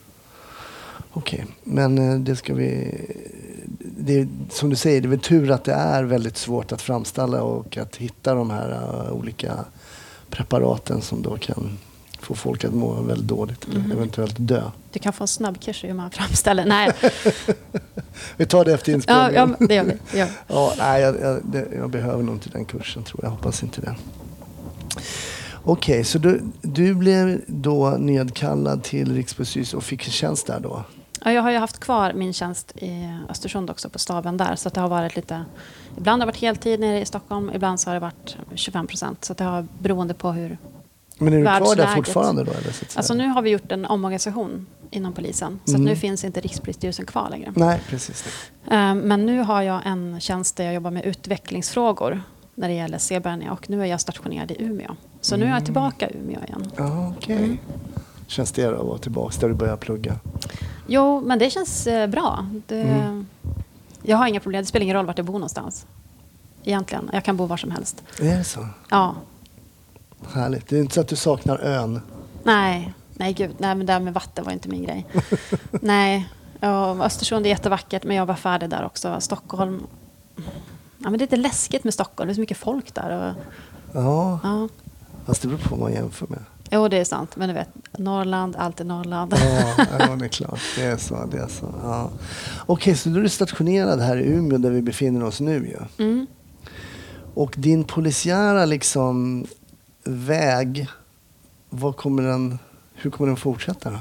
[1.20, 2.92] Okej, men eh, det ska vi...
[3.80, 6.82] Det är, som du säger, det är väl tur att det är väldigt svårt att
[6.82, 9.54] framställa och att hitta de här eh, olika
[10.30, 11.78] preparaten som då kan
[12.20, 13.92] få folk att må väldigt dåligt eller Mhm.
[13.92, 14.64] eventuellt dö.
[14.92, 16.66] Du kan få en snabbkurs i hur man framställer.
[16.66, 16.92] Nej,
[18.38, 19.34] Vi tar det efter ja, inspelningen.
[19.36, 19.94] ja, men det gör vi.
[20.12, 20.32] Det gör vi.
[20.48, 23.28] Ja, nej, jag, jag, det, jag behöver nog inte den kursen tror jag.
[23.32, 23.96] Jag hoppas inte det.
[25.64, 30.84] Okej, så du, du blev då nedkallad till Rikspolisstyrelsen och fick tjänst där då?
[31.26, 34.56] Ja, jag har ju haft kvar min tjänst i Östersund också på staben där.
[34.56, 35.46] Så att det har varit lite...
[35.98, 39.26] Ibland har det varit heltid nere i Stockholm, ibland så har det varit 25 procent.
[39.26, 40.58] Så att det har beroende på hur...
[41.18, 42.52] Men är du kvar där fortfarande då?
[42.52, 42.86] Eller, så?
[43.00, 45.60] Alltså nu har vi gjort en omorganisation inom polisen.
[45.66, 45.86] Så Mm.
[45.86, 47.54] nu finns inte Rikspolisstyrelsen kvar längre.
[47.56, 48.24] Nej, precis.
[48.70, 48.76] Det.
[48.76, 52.22] Eh, Men nu har jag en tjänst där jag jobbar med utvecklingsfrågor
[52.56, 54.96] när det gäller Sebernia och nu är jag stationerad i Umeå.
[55.22, 56.72] Så nu är jag tillbaka i Umeå igen.
[56.78, 57.36] Ja, okej.
[57.38, 57.58] Mm.
[58.30, 60.20] Känns det att vara tillbaka där du börjar plugga?
[60.88, 62.48] Jo, men det känns eh, bra.
[62.68, 63.28] Det, Mm.
[64.04, 64.62] Jag har inga problem.
[64.62, 65.86] Det spelar ingen roll vart jag bor någonstans.
[66.64, 67.10] Egentligen.
[67.14, 68.04] Jag kan bo var som helst.
[68.20, 68.68] Är det så?
[68.90, 69.16] Ja.
[70.34, 70.68] Härligt.
[70.68, 72.02] Det är inte så att du saknar ön?
[72.44, 73.52] Nej, nej gud.
[73.58, 75.06] Nej, men det här med vatten var inte min grej.
[75.72, 76.30] nej.
[76.60, 79.22] Ja, Östersund är jättevackert, men jag var färdig där också.
[79.22, 79.84] Stockholm.
[80.98, 82.28] Ja, men det är lite läskigt med Stockholm.
[82.28, 83.10] Det är så mycket folk där.
[83.30, 83.36] Och,
[83.94, 84.68] Ja, ja.
[85.26, 86.40] fast det beror på vad man jämför med.
[86.72, 87.36] Jo, det är sant.
[87.36, 89.34] Men du vet, Norrland, allt är Norrland.
[89.34, 90.60] Ja, ja, det är klart.
[90.76, 91.26] Det är så.
[91.32, 91.74] Det är så.
[91.84, 92.12] Ja.
[92.66, 96.06] Okej, så då är du stationerad här i Umeå där vi befinner oss nu ju.
[96.06, 96.28] Mm.
[97.34, 99.46] Och din polisiära liksom
[100.04, 100.88] väg,
[101.70, 102.60] vad kommer den,
[102.94, 104.00] hur kommer den fortsätta då?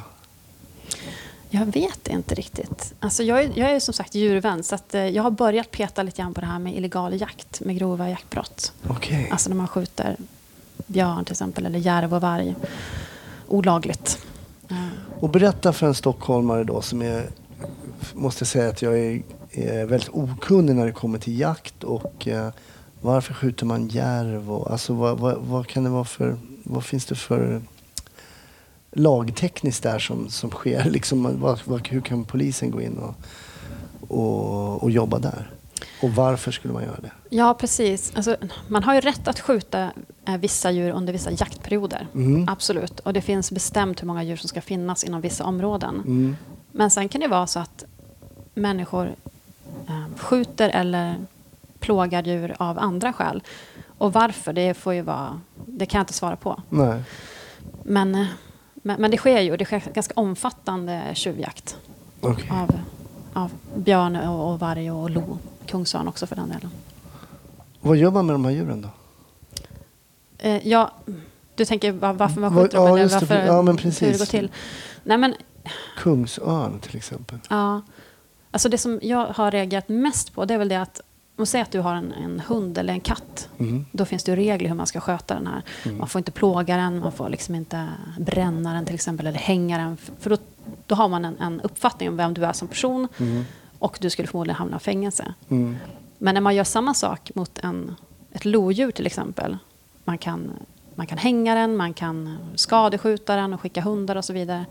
[1.51, 2.95] Jag vet inte riktigt.
[3.01, 6.03] Alltså jag, är, jag är som sagt djurvän, så att, eh, jag har börjat peta
[6.03, 8.73] lite grann på det här med illegal jakt, med grova jaktbrott.
[8.89, 9.29] Okej.
[9.31, 10.17] Alltså när man skjuter
[10.89, 12.55] björn till exempel, eller järv och varg
[13.49, 14.27] olagligt.
[14.71, 14.77] Eh,
[15.21, 17.27] Och berätta för en stockholmare då som är,
[18.15, 22.51] måste säga att jag är, är väldigt okunnig när det kommer till jakt och eh,
[23.01, 27.05] varför skjuter man järv och alltså vad, vad, vad kan det vara för, vad finns
[27.07, 27.63] det för
[28.93, 30.85] lagtekniskt där som, som sker?
[30.91, 33.15] Liksom, vad, hur kan polisen gå in och,
[34.19, 35.51] och, och jobba där?
[36.03, 37.11] Och varför skulle man göra det?
[37.31, 38.13] Ja, precis.
[38.15, 38.37] Alltså,
[38.69, 39.91] man har ju rätt att skjuta
[40.37, 42.07] vissa djur under vissa jaktperioder.
[42.15, 42.49] Mm.
[42.49, 43.01] Absolut.
[43.01, 45.95] Och det finns bestämt hur många djur som ska finnas inom vissa områden.
[45.95, 46.37] Mm.
[46.73, 47.85] Men sen kan det vara så att
[48.55, 49.15] människor
[49.89, 51.15] eh, skjuter eller
[51.79, 53.43] plågar djur av andra skäl.
[53.99, 56.63] Och varför, det, får ju vara, det kan jag inte svara på.
[56.69, 57.03] Nej.
[57.83, 58.27] Men, eh,
[58.75, 61.77] men, men det sker ju, det sker ganska omfattande tjuvjakt
[62.21, 62.51] Okej.
[62.51, 62.81] av,
[63.33, 65.39] av björn och, och varg och lo.
[65.67, 66.71] Kungsörn också för den delen.
[67.81, 68.89] Vad gör man med de här djuren då?
[70.39, 70.93] Eh, ja,
[71.55, 73.75] du tänker va- varför man Vad- skjuter dem ja, eller det, varför, ja, men hur
[73.75, 74.19] det precis.
[74.19, 74.51] går till.
[75.05, 75.35] Nej, men,
[75.97, 77.39] Kungsörn till exempel.
[77.51, 77.83] ja,
[78.51, 81.01] alltså det som jag har reagerat mest på det är väl det att
[81.37, 83.49] om säger att du har en, en hund eller en katt.
[83.59, 83.87] Mm.
[83.93, 85.63] Då finns det ju regler hur man ska sköta den här.
[85.99, 89.79] Man får inte plåga den, man får liksom inte bränna den till exempel eller hänga
[89.79, 89.97] den.
[90.21, 90.37] För då,
[90.87, 93.45] då har man en, en uppfattning om vem du är som person Mm.
[93.79, 95.35] och du skulle förmodligen hamna i fängelse.
[95.49, 95.77] Mm.
[96.19, 97.97] Men när man gör samma sak mot en,
[98.33, 99.59] ett lodjur till exempel.
[100.09, 100.51] Man kan,
[100.95, 104.65] man kan hänga den, man kan skadeskjuta den och skicka hundar och så vidare.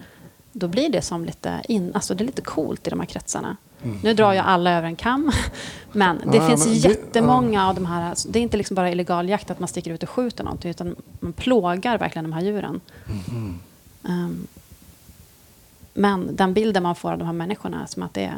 [0.52, 3.58] Då blir det som lite, in, alltså det är lite coolt i de här kretsarna.
[4.04, 5.32] Nu drar jag alla över en kam.
[5.91, 8.10] Men det Ja, finns men det- jättemånga av de här.
[8.10, 10.71] alltså, Det är inte liksom bara illegal jakt att man sticker ut och skjuter någonting.
[10.71, 12.82] Utan man plågar verkligen de här djuren.
[14.08, 14.47] Ehm,
[15.93, 18.34] men den bilden man får av de här människorna som att det,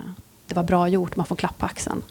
[0.47, 2.01] det var bra gjort, man får klapp på axeln.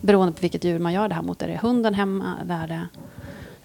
[0.00, 1.42] Beroende på vilket djur man gör det här mot.
[1.42, 2.88] Är det hunden hemma eller är det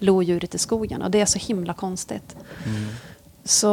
[0.02, 1.02] lodjuret i skogen?
[1.02, 2.36] Och det är så himla konstigt.
[3.44, 3.66] Så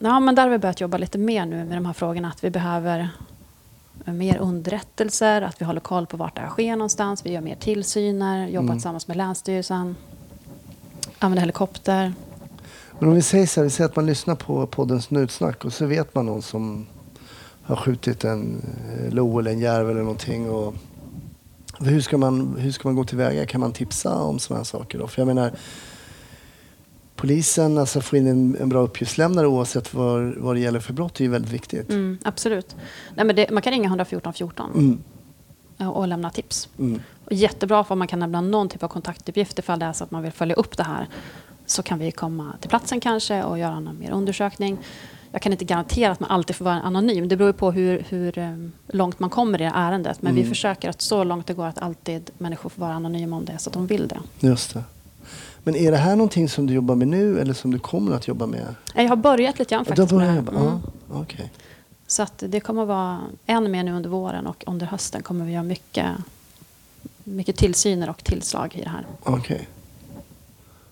[0.00, 2.28] ja, men där har vi börjat jobba lite mer nu med de här frågorna.
[2.28, 3.08] Att vi behöver
[4.04, 7.26] mer underrättelser, att vi håller koll på vart det här sker någonstans.
[7.26, 9.96] Vi gör mer tillsyner, jobbar tillsammans med Länsstyrelsen.
[11.18, 12.12] Använder helikopter.
[12.98, 15.72] Men om vi säger så här, vi säger att man lyssnar på podden Snutsnack och
[15.72, 16.86] så vet man någon som
[17.62, 20.50] har skjutit en eh, lo eller en järv eller någonting.
[20.50, 20.74] Och
[21.80, 23.46] hur, ska man, hur ska man gå tillväga?
[23.46, 24.98] Kan man tipsa om sådana här saker?
[24.98, 25.06] Då?
[25.06, 25.52] För jag menar,
[27.16, 31.20] polisen, alltså få in en, en bra uppgiftslämnare oavsett vad, vad det gäller för brott
[31.20, 31.88] är ju väldigt viktigt.
[31.90, 32.76] Mm, absolut.
[33.14, 35.90] Nej, men det, man kan ringa 114 14 Mm.
[35.90, 36.68] och, och lämna tips.
[36.78, 37.00] Mm.
[37.24, 40.10] Och jättebra för man kan lämna någon typ av kontaktuppgift ifall det är så att
[40.10, 41.06] man vill följa upp det här.
[41.66, 44.78] Så kan vi komma till platsen kanske och göra någon mer undersökning.
[45.36, 47.28] Jag kan inte garantera att man alltid får vara anonym.
[47.28, 48.52] Det beror på hur, hur eh,
[48.86, 50.22] långt man kommer i ärendet.
[50.22, 53.44] Men vi försöker att så långt det går att alltid människor får vara anonyma om
[53.44, 54.18] det så att de vill det.
[54.40, 54.84] Just det.
[55.62, 58.28] Men är det här någonting som du jobbar med nu eller som du kommer att
[58.28, 58.74] jobba med?
[58.94, 60.36] Jag har börjat lite grann faktiskt jag här.
[60.36, 60.52] jobba.
[60.52, 60.64] Mm.
[60.64, 61.52] Ja, okej.
[62.06, 65.44] Så att det kommer att vara än mer nu under våren och under hösten kommer
[65.44, 66.06] vi göra mycket,
[67.24, 69.06] mycket tillsyner och tillslag i det här.
[69.22, 69.68] Okej.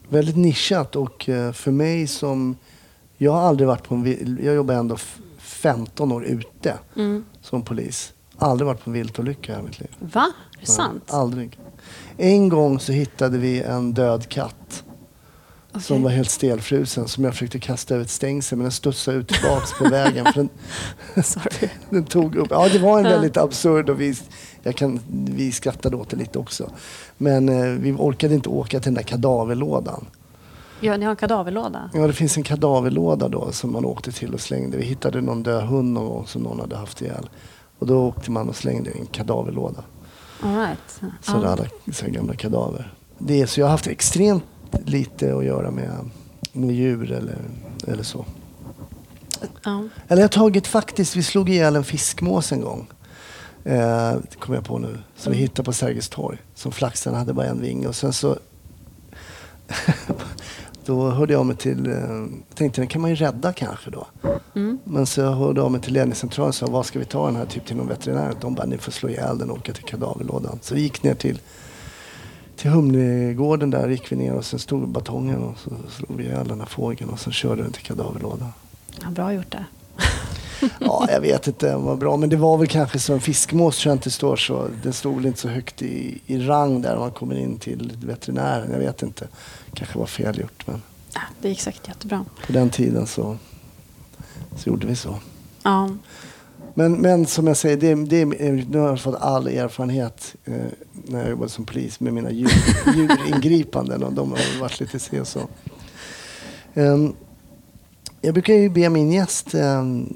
[0.08, 2.56] Väldigt nischat och eh, för mig som...
[3.24, 4.38] Jag har aldrig varit på en...
[4.42, 7.24] Jag jobbar ändå f- 15 år ute Mm.
[7.42, 8.12] som polis.
[8.38, 9.88] Aldrig varit på en viltolycka i mitt liv.
[9.98, 10.26] Va?
[10.56, 11.04] Är det sant?
[11.12, 11.58] Aldrig.
[12.16, 14.84] En gång så hittade vi en död katt
[15.72, 16.02] som Okej.
[16.04, 19.72] var helt stelfrusen som jag försökte kasta över ett stängsel men den studsade ut tillbaks
[19.78, 20.26] på vägen.
[20.26, 20.48] För den,
[21.90, 22.48] den tog upp.
[22.50, 24.14] Ja, det var en väldigt absurd och vi,
[24.62, 26.70] jag kan, vi skrattade åt det lite också.
[27.16, 30.06] Men eh, vi orkade inte åka till den där kadaverlådan.
[30.80, 31.90] Ja, ni har en kadaverlåda?
[31.94, 34.76] Ja, det finns en kadaverlåda då som man åkte till och slängde.
[34.76, 37.28] Vi hittade någon död hund någon gång som någon hade haft ihjäl.
[37.78, 39.84] Och då åkte man och slängde i en kadaverlåda.
[40.42, 40.78] All right.
[41.22, 41.38] Så Ja.
[41.38, 42.92] där alla så gamla kadaver.
[43.18, 44.44] Det är, så jag har haft extremt
[44.84, 46.10] lite att göra med,
[46.52, 47.38] med djur eller,
[47.86, 48.24] eller så.
[49.64, 49.84] Ja.
[50.08, 52.86] Eller jag har tagit faktiskt, vi slog ihjäl en fiskmås en gång.
[53.64, 54.98] Eh, det kommer jag på nu.
[55.16, 56.38] Som vi hittade på Sergels torg.
[56.54, 57.86] Som flaxen hade bara en vinge.
[57.86, 58.36] Och sen så...
[60.86, 61.86] då hörde jag mig till...
[61.86, 61.92] Eh,
[62.48, 64.06] jag tänkte den kan man ju rädda kanske då.
[64.54, 64.78] Mm.
[64.84, 67.46] Men så hörde jag mig till ledningscentralen och sa vad ska vi ta den här
[67.46, 68.34] typ till någon veterinär?
[68.40, 70.58] De bara ni får slå ihjäl den och åka till kadaverlådan.
[70.62, 71.40] Så vi gick ner till,
[72.56, 76.48] till Humlegården där gick vi ner och sen stod batongen och så slog vi ihjäl
[76.48, 78.52] den här fågeln och sen körde den till kadaverlådan.
[79.02, 79.64] ja, bra gjort det.
[80.80, 82.16] Ja, jag vet inte vad bra.
[82.16, 84.68] Men det var väl kanske så en fiskmås tror jag inte står så.
[84.82, 88.72] Den stod väl inte så högt i, i rang där man kommer in till veterinären.
[88.72, 89.28] Jag vet inte.
[89.74, 90.66] Kanske var fel gjort.
[90.66, 90.82] Men
[91.14, 92.24] Ja, det gick säkert jättebra.
[92.46, 93.36] på den tiden så,
[94.56, 95.18] så gjorde vi så.
[95.62, 95.90] Ja.
[96.74, 98.24] Men, men som jag säger, det, det,
[98.68, 100.54] nu har jag fått all erfarenhet eh,
[100.92, 102.50] när jag jobbade som polis med mina djur,
[102.96, 104.02] djuringripanden.
[104.02, 105.40] Och de har varit lite se och så.
[106.74, 107.12] Ehm,
[108.20, 110.08] jag brukar ju be min gäst ehm,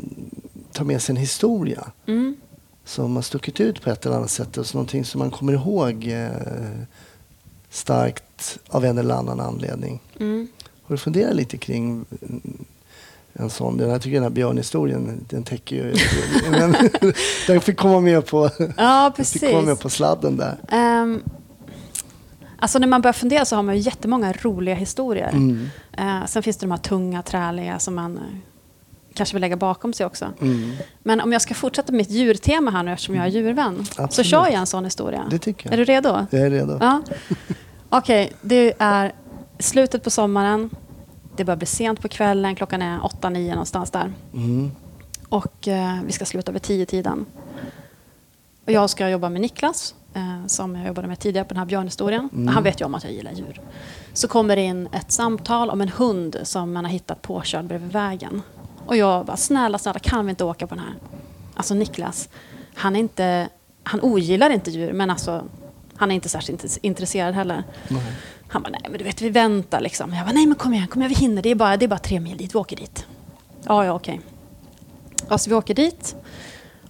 [0.73, 2.37] ta med sig en historia Mm.
[2.85, 4.59] som har stuckit ut på ett eller annat sätt.
[4.59, 6.81] Alltså någonting som man kommer ihåg eh,
[7.71, 10.01] starkt av en eller annan anledning.
[10.21, 10.49] Mm.
[10.83, 12.05] Har du funderat lite kring
[13.39, 13.77] en sån.
[13.77, 15.95] Den här, tycker den här björnhistorien, den täcker ju...
[16.51, 16.77] men,
[17.47, 19.41] den fick komma med på, Ja, precis.
[19.41, 20.57] fick komma med på sladden där.
[20.69, 21.23] Ehm,
[22.59, 25.29] alltså när man börjar fundera så har man ju jättemånga roliga historier.
[25.29, 25.69] Mm.
[25.99, 28.21] Eh, sen finns det de här tunga, träliga som man
[29.19, 30.33] kanske vill lägga bakom sig också.
[30.41, 30.77] Mm.
[31.03, 33.85] Men om jag ska fortsätta mitt djurtema här nu eftersom jag är djurvän.
[33.85, 34.31] Så Absolut.
[34.31, 35.27] kör jag en sån historia.
[35.31, 35.73] Det tycker jag.
[35.73, 36.27] Är du redo?
[36.31, 36.79] Jag är redo.
[36.81, 37.03] Ja.
[37.89, 39.13] Okej, det är
[39.59, 40.71] slutet på sommaren.
[41.37, 42.55] Det börjar bli sent på kvällen.
[42.55, 44.13] Klockan är 8-9 någonstans där.
[44.35, 44.71] Mm.
[45.29, 47.27] Och eh, vi ska sluta vid 10-tiden.
[48.65, 51.67] Och jag ska jobba med Niklas, eh, som jag jobbade med tidigare på den här
[51.67, 52.29] björnhistorien.
[52.33, 52.49] Mm.
[52.49, 53.61] Han vet ju om att jag gillar djur.
[54.13, 57.93] Så kommer det in ett samtal om en hund som man har hittat påkörd bredvid
[57.93, 58.43] vägen.
[58.89, 60.95] Och jag bara, snälla, snälla, kan vi inte åka på den här?
[61.55, 62.29] Alltså Niklas,
[62.75, 63.49] han är inte...
[63.83, 65.45] Han ogillar inte djur, men alltså,
[65.97, 67.65] han är inte särskilt int- intresserad heller.
[67.89, 68.03] Nej.
[68.49, 70.13] Han bara, nej men du vet, vi väntar liksom.
[70.15, 71.43] Jag bara, nej men kom igen, kom igen, vi hinner.
[71.43, 73.07] Det är bara, det är bara tre mil dit, vi åker dit.
[73.65, 74.21] Ja, ja, okej.
[75.29, 76.17] Alltså vi åker dit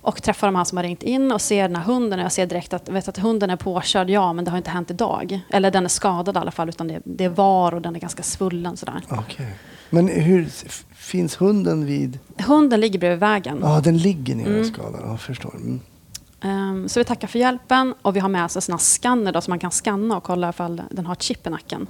[0.08, 2.18] och träffar de här som har ringt in och ser den här hunden.
[2.18, 4.70] Och jag ser direkt att, vet att hunden är påkörd, ja, men det har inte
[4.70, 5.40] hänt idag.
[5.50, 8.00] Eller den är skadad i alla fall, utan det, det är var och den är
[8.00, 9.02] ganska svullen sådär.
[9.08, 9.46] Okej.
[9.90, 10.48] Men hur
[10.94, 12.18] finns hunden vid...
[12.46, 13.58] Hunden ligger bredvid vägen.
[13.62, 14.64] Ja, den ligger nere Mm.
[14.64, 15.00] skadad.
[15.04, 15.54] Ja, förstår.
[15.56, 15.80] Mm.
[16.40, 19.32] Ehm, så vi tackar för hjälpen och vi har med oss en sån här scanner
[19.32, 21.86] då, som man kan scanna och kolla ifall den har ett chip i nacken.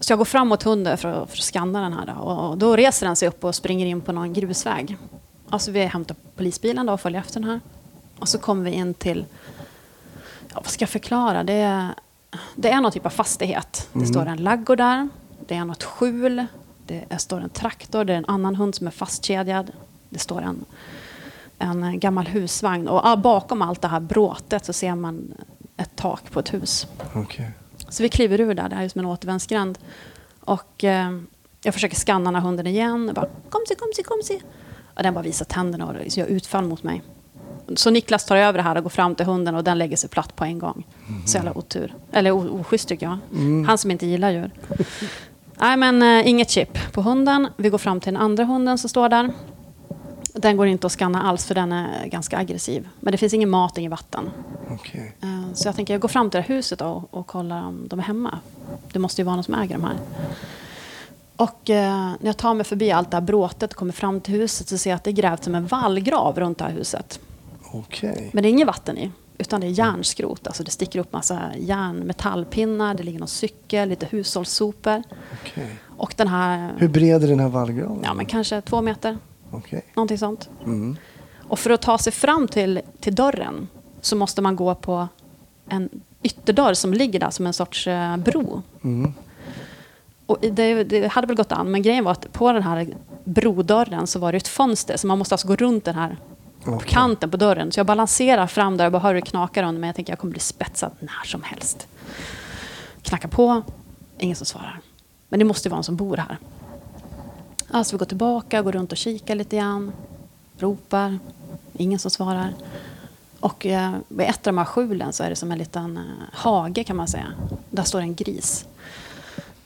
[0.00, 2.06] Så jag går fram mot hunden för att, för att scanna den här.
[2.06, 4.96] Då, och då reser den sig upp och springer in på någon grusväg.
[5.50, 7.60] Alltså vi hämtar polisbilen då och följer efter den här.
[8.18, 9.24] Och så kommer vi in till,
[10.48, 11.44] ja, vad ska jag förklara?
[11.44, 11.88] Det är,
[12.54, 13.88] det är någon typ av fastighet.
[13.92, 15.08] Det står en laggård där,
[15.46, 16.46] det är något skjul,
[16.86, 19.70] det är- står en traktor, det är en annan hund som är fastkedjad.
[20.08, 20.64] Det står en,
[21.58, 25.34] en gammal husvagn och ah, bakom allt det här bråtet så ser man
[25.76, 26.86] ett tak på ett hus.
[27.14, 27.50] Okej.
[27.88, 29.78] Så vi kliver ur där, det här är som en återvändsgränd.
[30.40, 31.18] Och eh,
[31.62, 33.06] jag försöker scanna den här hunden igen.
[33.06, 34.40] Jag bara, kom se, kom se, kom se.
[34.98, 37.02] Och den bara visar tänderna och gör utfall mot mig.
[37.76, 40.10] Så Niklas tar över det här och går fram till hunden och den lägger sig
[40.10, 40.86] platt på en gång.
[41.26, 41.94] Så jävla otur.
[42.12, 43.18] Eller oschysst tycker jag.
[43.66, 44.50] Han som inte gillar djur.
[45.60, 47.48] Nej men eh, inget chip på hunden.
[47.56, 49.32] Vi går fram till den andra hunden som står där.
[50.34, 52.88] Den går inte att scanna alls för den är ganska aggressiv.
[53.00, 54.30] Men det finns ingen mat, inget vatten.
[54.70, 55.16] Okej.
[55.22, 57.88] Eh, Så jag tänker jag går fram till det här huset och, och kollar om
[57.88, 58.38] de är hemma.
[58.92, 59.96] Det måste ju vara någon som äger de här.
[61.38, 64.34] Och eh, när jag tar mig förbi allt det här bråtet och kommer fram till
[64.34, 67.20] huset så ser jag att det är grävt som en vallgrav runt det här huset.
[67.72, 68.30] Okej.
[68.32, 70.46] Men det är inget vatten i, utan det är järnskrot.
[70.46, 75.02] Alltså det sticker upp massa järn, metallpinnar, det ligger någon cykel, lite hushållssopor.
[75.42, 75.70] Okej.
[75.96, 78.00] Och den här, Hur bred är den här vallgraven?
[78.04, 79.18] ja men kanske två meter,
[79.50, 79.84] Okej.
[79.94, 80.48] någonting sånt.
[80.64, 80.96] Mm.
[81.48, 83.68] Och för att ta sig fram till, till dörren
[84.00, 85.08] så måste man gå på
[85.68, 85.88] en
[86.22, 88.62] ytterdörr som ligger där som en sorts eh, bro.
[88.84, 89.14] Mm.
[90.28, 94.06] Och det, det hade väl gått an, men grejen var att på den här brodörren
[94.06, 96.16] så var det ett fönster, så man måste alltså gå runt den här
[96.66, 96.88] Okej.
[96.88, 97.72] kanten på dörren.
[97.72, 99.88] Så jag balanserar fram där och bara hör hur det knakar under mig.
[99.88, 101.88] Jag tänker jag kommer bli spetsad när som helst.
[103.02, 103.62] Knackar på,
[104.18, 104.80] ingen som svarar.
[105.28, 106.38] Men det måste ju vara någon som bor här.
[107.70, 109.92] Alltså vi går tillbaka, går runt och kikar lite grann.
[110.58, 111.18] Ropar,
[111.76, 112.54] ingen som svarar.
[113.40, 116.02] Och eh, vid ett av de här skjulen så är det som en liten eh,
[116.32, 117.26] hage kan man säga.
[117.70, 118.66] Där står en gris.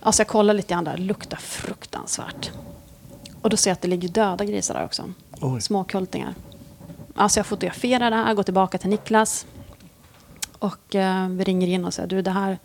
[0.03, 2.51] Alltså jag kollar lite grann där, luktar fruktansvärt.
[3.43, 5.13] Och då ser jag att det ligger döda grisar där också.
[5.41, 5.61] Oj.
[5.61, 6.35] Små kultingar.
[7.15, 9.47] Alltså jag fotograferar det här, går tillbaka till Niklas.
[10.59, 12.59] Och eh, vi ringer in och säger, du det här,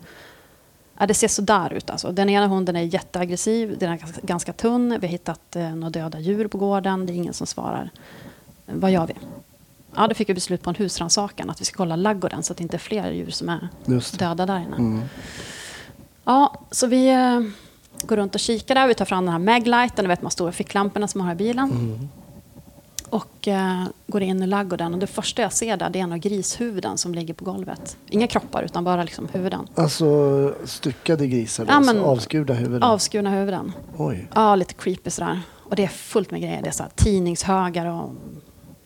[0.98, 2.12] ja, det ser sådär ut alltså.
[2.12, 4.88] Den ena hunden är jätteaggressiv, den är ganska, ganska tunn.
[5.00, 7.90] Vi har hittat eh, några döda djur på gården, det är ingen som svarar.
[8.66, 9.14] Vad gör vi?
[9.96, 12.56] Ja, då fick vi beslut på en husrannsakan, att vi ska kolla laggården så att
[12.56, 13.68] det inte är fler djur som är
[14.18, 14.76] döda där inne.
[14.76, 15.02] Mm.
[16.28, 17.40] Ja, så vi eh,
[18.06, 18.88] går runt och kikar där.
[18.88, 21.34] Vi tar fram den här maglighten, du vet de här stora ficklamporna som man har
[21.34, 21.70] i bilen.
[21.70, 22.08] Mm.
[23.10, 26.12] Och eh, går in i laggården och det första jag ser där det är en
[26.12, 27.96] av grishuvuden som ligger på golvet.
[28.10, 29.68] Inga kroppar utan bara liksom huvuden.
[29.74, 32.82] Alltså styckade grisar, Ja, alltså men- avskurna huvuden?
[32.82, 33.72] Avskurna huvuden.
[33.96, 34.28] Oj.
[34.34, 35.40] Ja, lite creepy sådär.
[35.56, 36.62] Och det är fullt med grejer.
[36.62, 38.10] Det är så här tidningshögar och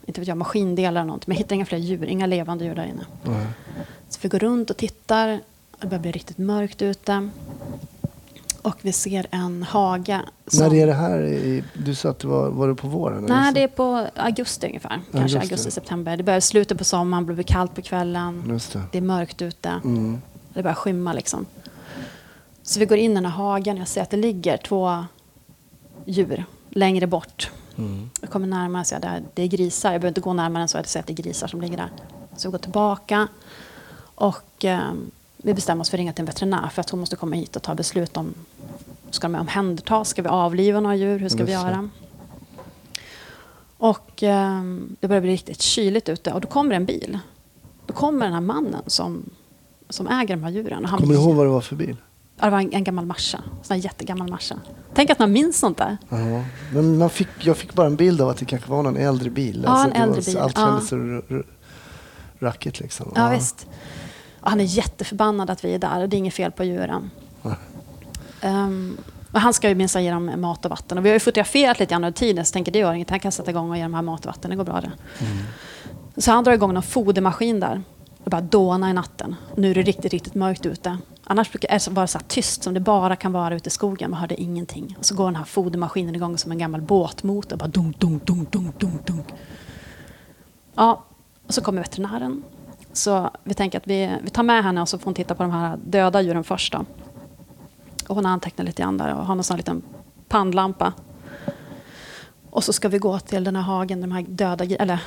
[0.06, 1.26] inte vet jag, maskindelar och något.
[1.26, 3.04] Men jag hittar inga fler djur, inga levande djur där inne.
[3.22, 3.46] Nej.
[4.08, 5.40] Så vi går runt och tittar.
[5.82, 7.28] Det börjar bli riktigt mörkt ute.
[8.62, 10.20] Och vi ser en hage.
[10.46, 10.68] Som...
[10.68, 11.22] När är det här?
[11.22, 13.24] I, du sa att det var, var det på våren?
[13.28, 13.52] Nej, eller?
[13.52, 15.00] det är på augusti ungefär.
[15.12, 15.38] Kanske Augusti.
[15.38, 16.16] augusti, september.
[16.16, 18.60] Det börjar slutet på sommaren, det blir kallt på kvällen.
[18.72, 18.80] Det.
[18.92, 19.68] Det är mörkt ute.
[19.68, 20.22] Mm.
[20.54, 21.46] Det börjar skymma liksom.
[22.62, 25.04] Så vi går in i den här hagen och jag ser att det ligger två
[26.04, 27.50] djur längre bort.
[27.78, 28.10] Mm.
[28.20, 29.92] Jag kommer närmare och säger att det är grisar.
[29.92, 30.78] Jag behöver inte gå närmare än så.
[30.78, 31.90] Jag ser att det är grisar som ligger där.
[32.36, 33.28] Så vi går tillbaka.
[34.14, 34.92] Och eh,
[35.42, 37.56] vi bestämmer oss för att ringa till en veterinär för att hon måste komma hit
[37.56, 38.34] och ta beslut om
[39.10, 40.08] Ska de omhändertas?
[40.08, 41.18] Ska vi avliva några djur?
[41.18, 41.88] Hur ska vi göra?
[43.78, 44.62] Och eh,
[45.00, 47.18] det börjar bli riktigt kyligt ute och då kommer en bil.
[47.86, 49.30] Då kommer den här mannen som,
[49.88, 50.84] som äger de här djuren.
[50.84, 51.96] Och han Kommer du ihåg vad det var för bil?
[52.38, 53.36] Ja, det var en, en gammal Merca.
[53.38, 54.56] En sån här jättegammal Merca.
[54.94, 55.96] Tänk att man minns sånt där.
[56.08, 56.44] Ja.
[56.72, 59.30] Men man fick, jag fick bara en bild av att det kanske var någon äldre
[59.30, 59.62] bil.
[59.66, 60.66] Ja, en det äldre bil, Allt ja.
[60.66, 61.46] kändes så r- r-
[62.38, 63.12] rackigt liksom.
[63.14, 63.66] Ja, visst.
[64.42, 67.10] Och han är jätteförbannad att vi är där och det är inget fel på djuren.
[68.44, 68.98] Um,
[69.32, 70.98] han ska ju minsann ge dem mat och vatten.
[70.98, 73.10] Och vi har ju fotograferat lite grann under tiden så tänker det gör inget.
[73.10, 74.50] Han kan sätta igång och ge dem här mat och vatten.
[74.50, 74.92] Det går bra det.
[76.20, 77.82] Så han drar igång någon fodermaskin där.
[78.24, 79.36] Det bara dåna i natten.
[79.56, 80.98] Nu är det riktigt, riktigt mörkt ute.
[81.24, 84.10] Annars brukar det vara så här tyst som det bara kan vara ute i skogen.
[84.10, 84.96] Man hörde ingenting.
[84.98, 87.56] Och så går den här fodermaskinen igång som en gammal båtmotor.
[87.56, 89.26] Bara dunk, dunk, dunk, dunk, dunk, dunk.
[90.74, 91.04] Ja,
[91.46, 92.42] och så kommer veterinären.
[92.92, 95.42] Så vi tänker att vi, vi tar med henne och så får hon titta på
[95.42, 96.72] de här döda djuren först.
[96.72, 96.84] Då.
[98.08, 99.82] Och hon antecknar lite grann där och har någon sån här liten
[100.28, 100.92] pannlampa.
[102.50, 104.98] Och så ska vi gå till den här hagen där de här döda eller,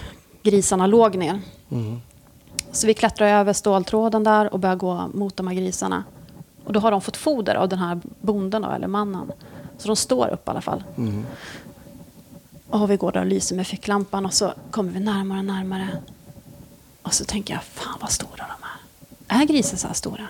[0.44, 1.42] grisarna låg ner.
[1.70, 2.02] Mm.
[2.72, 6.04] Så vi klättrar över ståltråden där och börjar gå mot de här grisarna.
[6.64, 9.32] Och då har de fått foder av den här bonden då, eller mannen.
[9.78, 10.84] Så de står upp i alla fall.
[10.98, 11.26] Mm.
[12.70, 15.88] Och vi går där och lyser med ficklampan och så kommer vi närmare och närmare.
[17.06, 18.66] Och så tänker jag, fan vad stora de
[19.36, 19.42] är.
[19.42, 20.28] Är grisar så här stora?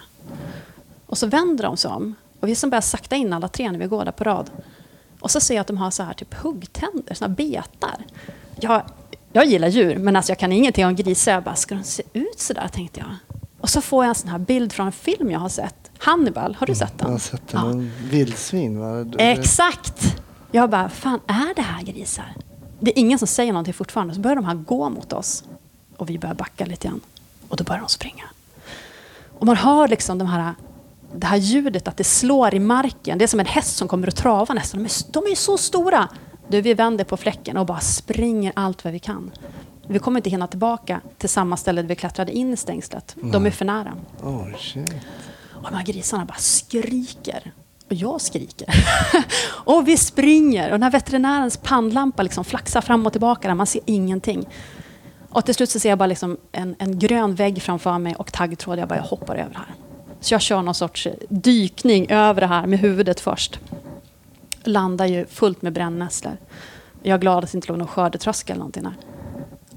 [1.06, 2.16] Och så vänder de sig om.
[2.40, 4.50] Och vi som börjar sakta in alla tre när vi går där på rad.
[5.20, 8.06] Och så ser jag att de har så här typ huggtänder, såna betar.
[8.60, 8.82] Jag,
[9.34, 11.32] jag gillar djur, men alltså jag kan ingenting om grisar.
[11.32, 13.40] Jag bara, ska de se ut så där, tänkte jag.
[13.60, 15.92] Och så får jag en sån här bild från en film jag har sett.
[15.98, 17.08] Hannibal, har du sett den?
[17.08, 17.62] Jag har sett den.
[17.66, 17.72] Ja.
[17.72, 19.06] En vildsvin va?
[19.18, 20.22] Exakt!
[20.52, 22.34] Jag bara, fan är det här grisar?
[22.80, 24.14] Det är ingen som säger någonting fortfarande.
[24.14, 25.44] Så börjar de här gå mot oss.
[25.98, 27.02] Och vi börjar backa lite grann.
[27.50, 28.24] Och då börjar de springa.
[29.40, 30.54] Och man hör liksom de här,
[31.16, 33.18] det här ljudet att det slår i marken.
[33.18, 34.80] Det är som en häst som kommer att trava nästan.
[34.80, 36.10] De är, de är så stora!
[36.48, 39.32] Du, vi vänder på fläcken och bara springer allt vad vi kan.
[39.88, 43.16] Vi kommer inte hinna tillbaka till samma ställe där vi klättrade in i stängslet.
[43.22, 43.94] De är för nära.
[44.24, 44.94] Oh, shit.
[45.54, 47.52] Och de här grisarna bara skriker.
[47.88, 48.68] Och jag skriker.
[49.48, 50.66] och vi springer.
[50.66, 53.48] Och den här veterinärens pannlampa liksom flaxar fram och tillbaka.
[53.48, 54.46] Där man ser ingenting.
[55.36, 58.32] Och till slut så ser jag bara liksom en, en grön vägg framför mig och
[58.32, 58.80] taggtråd.
[58.80, 59.74] Jag bara, jag hoppar över det här.
[60.20, 63.60] Så jag kör någon sorts dykning över det här med huvudet först.
[64.64, 66.38] Landar ju fullt med brännässlor.
[67.04, 68.94] Jag är glad att det inte låg någon skördetröska eller någonting där.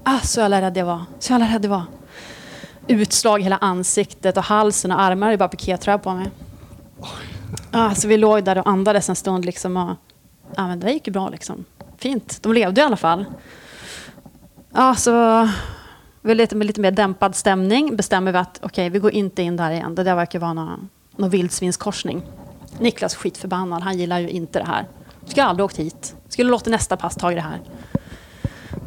[0.03, 1.05] Ah, så jävla rädd jag var.
[1.19, 1.83] Så jävla rädd jag var
[2.89, 5.27] utslag i hela ansiktet och halsen och armarna.
[5.27, 6.31] Det är bara pikétröja på mig.
[7.71, 9.45] Ah, så vi låg där och andades en stund.
[9.45, 9.95] Liksom och,
[10.55, 11.29] ah, men det gick ju bra.
[11.29, 11.65] Liksom.
[11.97, 12.43] Fint.
[12.43, 13.25] De levde i alla fall.
[14.73, 15.47] Ja, så
[16.21, 19.57] vi lite, med lite mer dämpad stämning bestämmer vi att okej, vi går inte in
[19.57, 19.95] där igen.
[19.95, 22.21] Det där verkar vara någon, någon vildsvinskorsning.
[22.79, 23.81] Niklas skitförbannad.
[23.81, 24.85] Han gillar ju inte det här.
[25.25, 26.15] Skulle aldrig åkt hit.
[26.29, 27.61] Skulle låta nästa pass ta det här.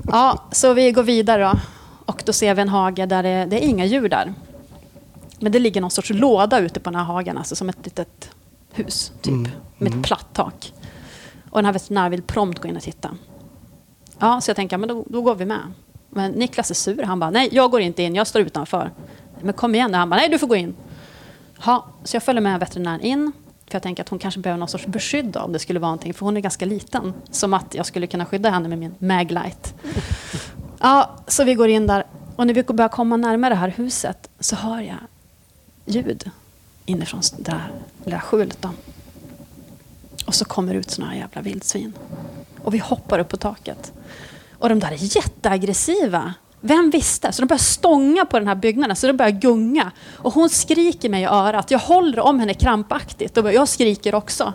[0.06, 1.52] Ja, så vi går vidare då.
[2.06, 4.34] Och då ser vi en hage där det, det är inga djur där.
[5.38, 8.30] Men det ligger någon sorts låda ute på den här hagen, alltså som ett litet
[8.72, 9.32] hus, typ.
[9.32, 10.72] Mm, Med ett platt tak.
[11.50, 13.10] Och den här veterinären vill prompt gå in och titta.
[14.22, 15.72] Ja, så jag tänker, men då, då går vi med.
[16.10, 17.02] Men Niklas är sur.
[17.02, 18.90] Han bara, nej, jag går inte in, jag står utanför.
[19.40, 19.94] Men kom igen.
[19.94, 20.74] Han bara, nej, du får gå in.
[21.64, 23.32] Ja, så jag följer med veterinären in.
[23.66, 26.14] För jag tänker att hon kanske behöver någon sorts beskydd om det skulle vara någonting.
[26.14, 27.14] För hon är ganska liten.
[27.30, 29.70] Som att jag skulle kunna skydda henne med min Maglite.
[30.80, 32.04] Ja, så vi går in där.
[32.36, 34.96] Och när vi börjar komma närmare det här huset så hör jag
[35.84, 36.30] ljud
[36.86, 37.72] inifrån det där
[38.04, 38.58] lilla skjulet.
[38.60, 38.68] Då.
[40.26, 41.92] Och så kommer ut såna här jävla vildsvin.
[42.64, 43.92] Och vi hoppar upp på taket.
[44.58, 46.34] Och de där är jätteaggressiva.
[46.60, 47.32] Vem visste?
[47.32, 49.90] Så de börjar stånga på den här byggnaden, så de börjar gunga.
[50.16, 51.70] Och hon skriker mig i örat.
[51.70, 53.36] Jag håller om henne krampaktigt.
[53.38, 54.52] Och jag skriker också.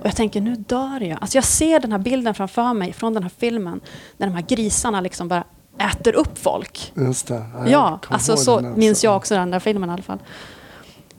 [0.00, 1.18] Och jag tänker, nu dör jag.
[1.20, 3.80] Alltså jag ser den här bilden framför mig från den här filmen.
[4.16, 5.44] När de här grisarna liksom bara
[5.78, 6.92] äter upp folk.
[6.96, 7.34] Just det.
[7.54, 8.66] jag Ja, alltså så också.
[8.66, 10.18] minns jag också den där filmen i alla fall.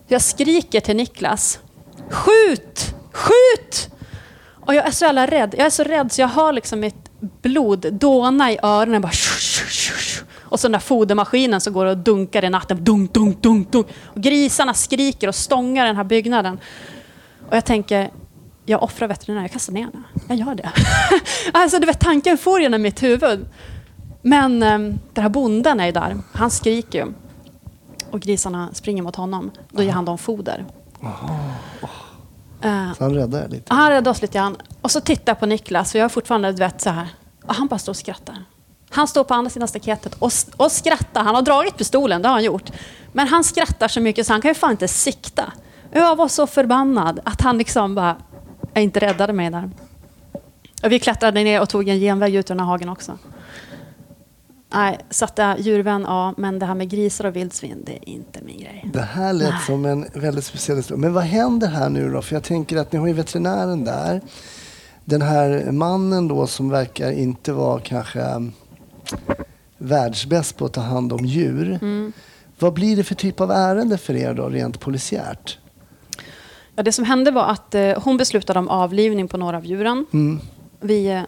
[0.07, 1.59] Jag skriker till Niklas.
[2.09, 2.95] Skjut!
[3.11, 3.89] Skjut!
[4.61, 5.55] Och jag är så jävla rädd.
[5.57, 9.01] Jag är så rädd så jag har liksom mitt blod dåna i öronen.
[9.01, 9.11] Bara.
[10.41, 12.83] Och så den där fodermaskinen som går och dunkar i natten.
[12.83, 13.87] Dunk, dunk, dunk, dunk.
[14.03, 16.59] Och grisarna skriker och stångar den här byggnaden.
[17.49, 18.11] Och jag tänker,
[18.65, 19.43] jag offrar veterinären.
[19.43, 20.03] Jag kastar ner henne.
[20.27, 20.71] Jag gör det.
[21.51, 23.45] alltså, du vet, tanken får genom mitt huvud.
[24.21, 24.79] Men eh,
[25.13, 26.17] den här bonden är ju där.
[26.33, 27.13] Han skriker ju.
[28.11, 29.51] Och grisarna springer mot honom.
[29.69, 30.65] Då ger han dem foder.
[32.61, 33.73] Eh, Så han räddade lite.
[33.73, 34.57] han räddade oss lite grann.
[34.81, 37.07] Och så tittar jag på Niklas, för jag är fortfarande du vet, så här.
[37.45, 38.35] Och han bara står och skrattar.
[38.89, 41.23] Han står på andra sidan staketet och, och skrattar.
[41.23, 42.71] Han har dragit pistolen, det har han gjort.
[43.13, 45.53] Men han skrattar så mycket så han kan ju fan inte sikta.
[45.91, 48.15] Jag var så förbannad att han liksom bara
[48.75, 49.71] inte räddade mig där.
[50.83, 53.17] Och vi klättrade ner och tog en genväg ut ur den här hagen också.
[54.73, 58.09] Nej, så att är djurvän, ja, men det här med grisar och vildsvin, det är
[58.09, 58.89] inte min grej.
[58.93, 59.59] Det här lät Nej.
[59.65, 61.01] som en väldigt speciell historia.
[61.01, 62.21] Men vad händer här nu då?
[62.21, 64.21] För jag tänker att ni har ju veterinären där.
[65.05, 68.51] Den här mannen då som verkar inte vara kanske mm,
[69.77, 71.79] världsbäst på att ta hand om djur.
[71.81, 72.13] Mm.
[72.59, 75.57] Vad blir det för typ av ärende för er då, rent polisiärt?
[76.75, 80.05] Ja, det som hände var att eh, hon beslutade om avlivning på några av djuren.
[80.13, 80.39] Mm.
[80.79, 81.21] Vi, eh,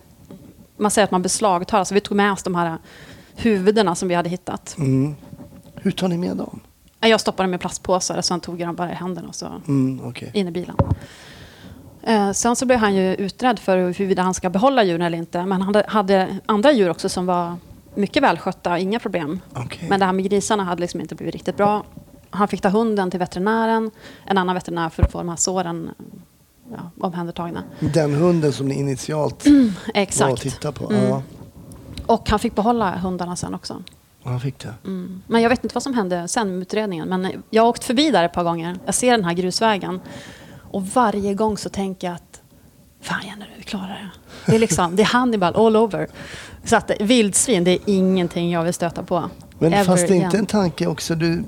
[0.78, 2.78] man säger att man beslagtar, alltså vi tog med oss de här
[3.36, 4.76] huvudena som vi hade hittat.
[4.78, 5.16] Mm.
[5.76, 6.60] Hur tar ni med dem?
[7.00, 9.48] Jag stoppade dem i plastpåsar och sen tog jag dem bara i händerna och så
[9.68, 10.32] Mm, okej.
[10.34, 10.76] in i bilen.
[12.04, 15.46] Eh, sen så blev han ju utredd för huruvida han ska behålla djuren eller inte.
[15.46, 17.56] Men han hade, andra djur också som var
[17.96, 19.40] mycket välskötta, inga problem.
[19.54, 19.90] Okej.
[19.90, 21.84] Men det här med grisarna hade liksom inte blivit riktigt bra.
[22.30, 23.92] Han fick ta hunden till veterinären,
[24.26, 25.90] en annan veterinär för att få de här såren
[26.72, 27.64] ja, omhändertagna.
[27.80, 29.46] Den hunden som ni initialt
[30.20, 30.90] var och tittade på?
[30.92, 31.04] Mm.
[31.10, 31.22] Ja,
[32.06, 33.84] Och han fick behålla hundarna sen också.
[34.24, 34.74] han fick det.
[34.86, 35.22] Mm.
[35.28, 37.10] Men jag vet inte vad som hände sen med utredningen.
[37.10, 38.78] Men jag har åkt förbi där ett par gånger.
[38.86, 40.00] Jag ser den här grusvägen.
[40.72, 42.42] Och varje gång så tänker jag att
[43.02, 44.10] fan Jenny, vi klarar det.
[44.46, 46.08] Det är, liksom, det är Hannibal all over.
[46.64, 49.30] Så att vildsvin, det är ingenting jag vill stöta på.
[49.60, 51.16] Men Ever fast det inte en tanke också.
[51.16, 51.44] Du,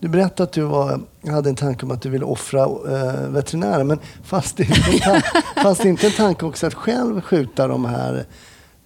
[0.00, 3.86] du berättade att du var, hade en tanke om att du ville offra eh, veterinären.
[3.86, 5.22] Men fast det, inte en
[5.62, 8.24] fast det inte en tanke också att själv skjuta de här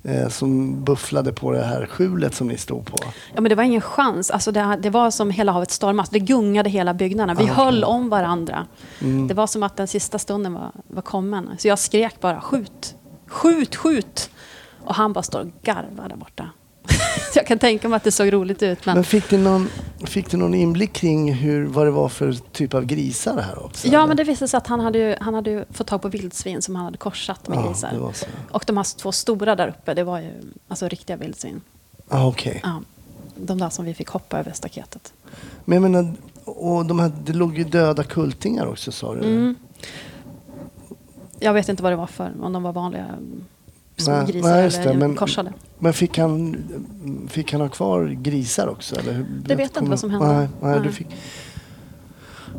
[0.05, 2.97] eh, som bufflade på det här skjulet som ni stod på.
[3.35, 4.31] Ja, men det var ingen chans.
[4.31, 6.11] Alltså det, det var som hela havet stormat.
[6.11, 7.37] Det gungade hela byggnaden.
[7.37, 7.65] Vi Ah, okej.
[7.65, 8.67] höll om varandra.
[9.01, 9.29] Mm.
[9.29, 11.49] Det var som att den sista stunden var, var kommen.
[11.59, 12.95] Så jag skrek bara skjut,
[13.27, 14.31] skjut, skjut.
[14.85, 16.51] Och han bara står och garvar där borta.
[17.35, 18.87] Jag kan tänka mig att det såg roligt ut.
[18.87, 19.69] Men, Men fick du någon,
[20.05, 23.89] fick du någon inblick kring hur, vad det var för typ av grisar här också?
[23.89, 24.07] ja, eller?
[24.09, 26.63] men det visade sig att han hade, ju, han hade ju fått tag på vildsvin
[26.63, 28.13] som han hade korsat med Ja, grisar.
[28.51, 30.31] Och de här två stora där uppe, det var ju
[30.69, 31.61] alltså riktiga vildsvin.
[32.09, 32.61] Ah, okej.
[32.63, 32.83] Ja,
[33.37, 35.13] de där som vi fick hoppa över staketet.
[35.65, 36.13] Men jag menar,
[36.45, 39.21] och de här, det låg ju döda kultingar också sa du?
[39.21, 39.55] Mm.
[41.39, 43.07] Jag vet inte vad det var för, om de var vanliga
[44.01, 45.53] som Nej, grisar nej, eller det, men- korsade.
[45.79, 46.57] Men fick han,
[47.29, 48.97] fick han ha kvar grisar också?
[48.97, 49.13] Eller?
[49.13, 50.27] hur- Det vet jag inte vad som hände.
[50.39, 50.93] Nej, nej, Du Nej.
[50.93, 51.07] fick...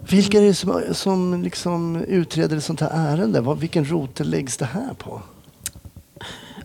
[0.10, 3.42] Vilka är det som, som liksom utreder ett sånt här ärende?
[3.42, 5.22] Vad, vilken rotel läggs det här på?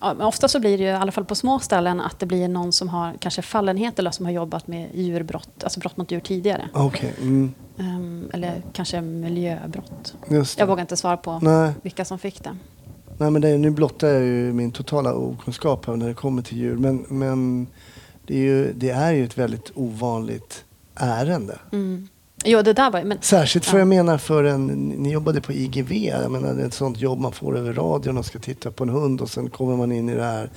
[0.00, 2.48] Ja, ofta så blir det ju, i alla fall på små ställen, att det blir
[2.48, 6.20] någon som har kanske fallenhet eller som har jobbat med djurbrott, alltså brott mot djur
[6.20, 6.68] tidigare.
[6.74, 10.14] Okej, mm, Ehm, eller kanske miljöbrott.
[10.56, 12.56] Jag vågar inte svara på Nej, vilka som fick det.
[13.18, 16.58] Nej, men det, nu blottar jag ju min totala okunskap här när det kommer till
[16.58, 16.76] djur.
[16.76, 17.66] Men, men
[18.26, 20.64] det, är ju, det är ju ett väldigt ovanligt
[20.94, 21.58] ärende.
[21.72, 22.08] Mm.
[22.44, 23.78] Jo, det där var men Särskilt för Ja.
[23.78, 27.20] jag menar för en, ni jobbade på IGV, jag menar det är ett sånt jobb
[27.20, 30.08] man får över radion och ska titta på en hund och sen kommer man in
[30.08, 30.50] i det här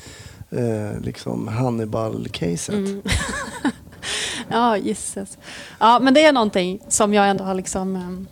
[0.49, 2.75] eh, liksom Hannibal-caset.
[2.75, 3.01] Mm.
[4.49, 5.37] ja, gisses.
[5.79, 8.27] Ja, men det är någonting som jag ändå har liksom um,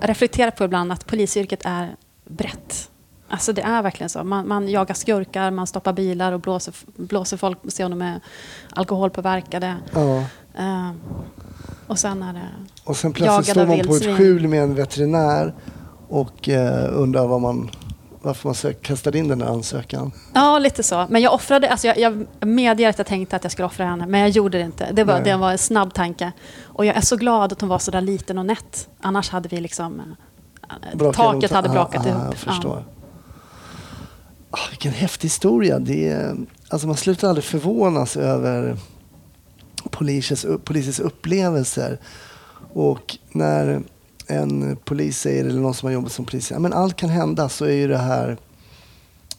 [0.00, 2.90] reflekterat på ibland, att polisyrket är brett.
[3.30, 4.24] Alltså det är verkligen så.
[4.24, 8.02] Man, man jagar skurkar, man stoppar bilar och blåser, blåser folk och ser om de
[8.02, 8.20] är
[8.72, 9.74] alkoholpåverkade.
[9.94, 10.16] Ja.
[10.58, 10.90] Eh,
[11.86, 12.48] och sen är det...
[12.84, 15.54] Och sen plötsligt står man på ett skjul med en veterinär
[16.08, 17.70] och eh, undrar vad man,
[18.22, 20.12] varför man sök, kastade in den här ansökan.
[20.34, 21.06] Ja, lite så.
[21.10, 24.06] Men jag offrade, alltså jag, jag medger att jag tänkte att jag skulle offra henne,
[24.06, 24.88] men jag gjorde det inte.
[24.92, 25.22] Det var, Nej.
[25.24, 26.32] det var en snabb tanke.
[26.64, 28.88] Och jag är så glad att hon var så där liten och nätt.
[29.00, 30.00] Annars hade vi liksom...
[30.00, 32.22] eh, Brakade taket de- hade brakat ihop.
[32.24, 32.84] Jag förstår.
[34.50, 35.78] Ah, vilken häftig historia.
[35.78, 36.36] Det är,
[36.68, 38.76] alltså man slutar aldrig förvånas över
[39.90, 41.98] polisens, polisens upplevelser.
[42.72, 43.82] Och när
[44.26, 47.48] en polis säger, eller någon som har jobbat som polis, säger men allt kan hända,
[47.48, 48.36] så är ju det här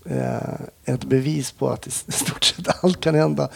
[0.06, 3.50] eh, ett bevis på att i stort sett allt kan hända.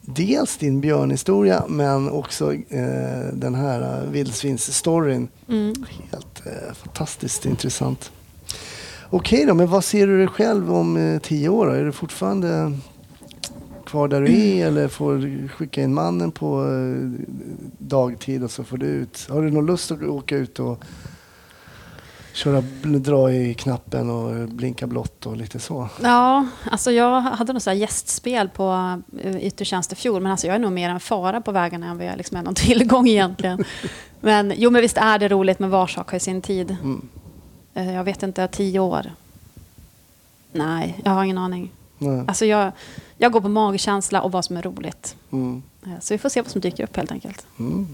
[0.00, 5.28] Dels din björnhistoria, men också eh, den här eh, vildsvinsstoryn.
[5.48, 5.74] Mm.
[5.88, 8.10] Helt eh, fantastiskt intressant.
[9.14, 11.66] Okej då, men vad ser du dig själv om eh, tio år?
[11.66, 11.72] Då?
[11.72, 12.72] Är du fortfarande
[13.86, 17.24] kvar där du är eller får du skicka in mannen på eh,
[17.78, 19.26] dagtid och så får du ut?
[19.30, 20.84] Har du någon lust att åka ut och
[22.32, 25.88] köra, dra i knappen och eh, blinka blått och lite så?
[26.02, 30.46] Ja, alltså jag hade något så gästspel på eh, yttre tjänst i fjol, men alltså
[30.46, 33.08] jag är nog mer en fara på vägarna än vad jag liksom är någon tillgång
[33.08, 33.64] egentligen.
[34.20, 36.76] Men jo, men visst är det roligt, men var sak har ju sin tid.
[36.82, 37.08] Mm.
[37.74, 39.12] Eh, Jag vet inte, tio år?
[40.52, 41.72] Nej, jag har ingen aning.
[41.98, 42.24] Nej.
[42.28, 42.72] Alltså jag,
[43.16, 45.16] jag går på magkänsla och vad som är roligt.
[45.30, 45.62] Mm.
[45.86, 47.46] Eh, Så vi får se vad som dyker upp helt enkelt.
[47.58, 47.88] Mm.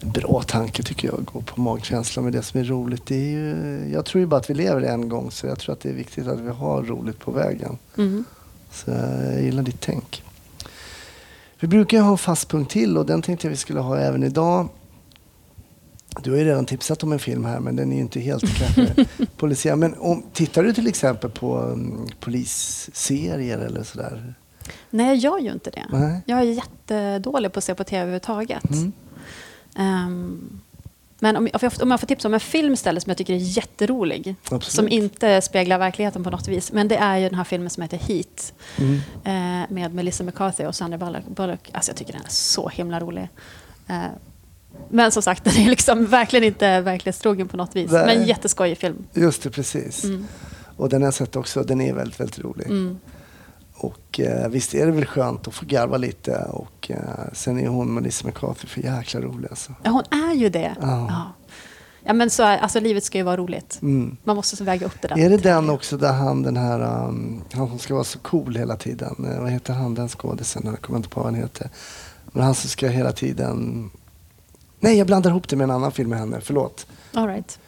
[0.00, 3.06] bra tanke tycker jag, att gå på magkänsla med det som är roligt.
[3.06, 3.56] Det är ju,
[3.92, 5.92] jag tror ju bara att vi lever en gång så jag tror att det är
[5.94, 7.78] viktigt att vi har roligt på vägen.
[7.98, 8.24] Mm.
[8.72, 10.22] Så jag gillar ditt tänk.
[11.60, 13.98] Vi brukar ju ha en fast punkt till och den tänkte jag vi skulle ha
[13.98, 14.68] även idag.
[16.22, 18.44] Du har ju redan tipsat om en film här men den är ju inte helt
[18.58, 19.06] kanske
[19.36, 19.76] polisiär.
[19.76, 24.34] Men om, tittar du till exempel på um, polisserier eller sådär?
[24.90, 25.86] Nej, jag gör ju inte det.
[25.90, 26.20] Nej.
[26.26, 28.70] Jag är jättedålig på att se på tv överhuvudtaget.
[28.70, 28.92] Mm.
[29.76, 30.60] Ehm,
[31.18, 33.38] men om jag, om jag får tipsa om en film istället som jag tycker är
[33.38, 34.34] jätterolig.
[34.44, 34.64] Absolut.
[34.64, 36.72] Som inte speglar verkligheten på något vis.
[36.72, 38.52] Men det är ju den här filmen som heter Heat.
[38.78, 38.94] Mm.
[39.24, 41.26] eh, med Melissa McCarthy och Sandra Bullock.
[41.26, 41.70] Bullock.
[41.72, 43.28] Alltså jag tycker den är så himla rolig.
[43.88, 44.04] Eh,
[44.90, 47.90] men som sagt, den är liksom verkligen inte verklighetstrogen på något vis.
[47.90, 48.06] Nej.
[48.06, 49.06] Men jätteskojig film.
[49.12, 50.04] Just det, precis.
[50.04, 50.26] Mm.
[50.76, 51.62] Och den har jag sett också.
[51.62, 52.66] Den är väldigt, väldigt rolig.
[52.66, 52.98] Mm.
[53.74, 56.36] Och eh, visst är det väl skönt att få garva lite.
[56.50, 56.98] Och eh,
[57.32, 59.74] sen är hon Melissa McCarthy för jäkla rolig alltså.
[59.82, 60.74] Ja, hon är ju det.
[60.80, 61.06] Ja.
[61.08, 61.32] Ja.
[62.04, 63.78] Ja, men så är, alltså, livet ska ju vara roligt.
[63.82, 64.16] Mm.
[64.24, 65.18] Man måste så väga upp det där.
[65.18, 68.56] Är det den också där han den här, um, han som ska vara så cool
[68.56, 69.26] hela tiden.
[69.32, 70.62] Eh, vad heter han den skådisen?
[70.64, 71.70] Jag kommer inte på vad han heter.
[72.32, 73.90] Men han som ska hela tiden...
[74.80, 76.40] Nej, jag blandar ihop det med en annan film med henne.
[76.42, 76.86] Förlåt.
[77.14, 77.58] All right.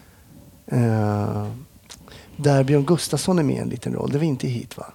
[0.67, 1.47] Eh,
[2.37, 4.11] där Björn Gustafsson är med i en liten roll.
[4.11, 4.87] Det var inte hit va?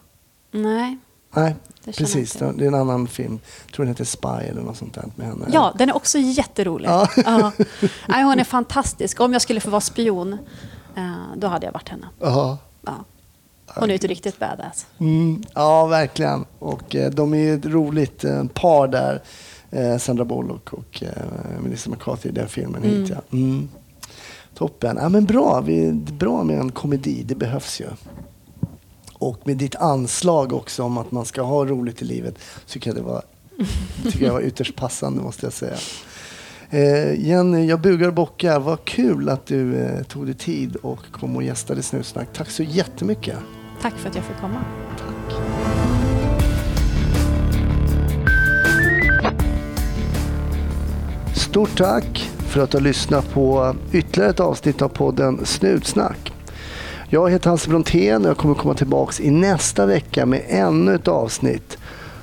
[0.51, 0.97] Nej,
[1.36, 1.55] Nej,
[1.97, 2.34] precis.
[2.34, 3.39] Det är en annan film.
[3.65, 5.45] Jag tror den heter Spy eller något sånt där med henne.
[5.51, 6.89] Ja, den är också jätterolig.
[6.89, 7.07] Ja.
[7.26, 7.51] Ja.
[8.07, 9.20] Nej, hon är fantastisk.
[9.20, 10.34] Om jag skulle få vara spion,
[10.95, 12.07] eh, då hade jag varit henne.
[12.20, 12.57] Jaha.
[12.86, 12.93] Ja.
[13.68, 14.86] Hon är ju ett riktigt badass.
[14.99, 16.45] Mm, ja, verkligen.
[16.59, 19.24] Och eh, de är ett roligt eh, par där.
[19.72, 22.84] Eh, Sandra Bullock och eh, Melissa McCarthy i den filmen.
[22.84, 22.95] Mm.
[22.95, 23.38] Hit, ja.
[23.38, 23.70] mm.
[24.53, 24.97] Toppen.
[25.01, 25.61] Ja, men bra.
[25.61, 27.24] Vi, bra med en komedi.
[27.26, 27.88] Det behövs ju.
[29.13, 32.36] Och med ditt anslag också om att man ska ha roligt i livet
[32.68, 33.22] tycker jag det var,
[34.03, 35.78] tycker jag var ytterst passande måste jag säga.
[36.70, 38.59] Eh, Jenny, jag bugar och bockar.
[38.59, 42.28] Vad kul att du eh, tog dig tid och kom och gästade Snutsnack.
[42.34, 43.38] Tack så jättemycket.
[43.82, 44.61] Tack för att jag fick komma.
[44.97, 45.76] Tack.
[51.58, 56.34] Stort tack för att du har lyssnat på ytterligare ett avsnitt av podden Snutsnack.
[57.10, 61.08] Jag heter Hasse Brontén och jag kommer komma tillbaka i nästa vecka med ännu ett
[61.08, 61.78] avsnitt.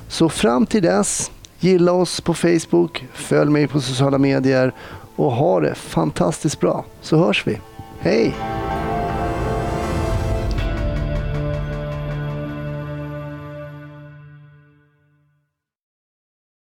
[0.07, 4.73] Så fram till dess, gilla oss på Facebook, följ mig på sociala medier
[5.15, 6.85] och ha det fantastiskt bra.
[7.01, 7.59] Så hörs vi.
[7.99, 8.35] Hej!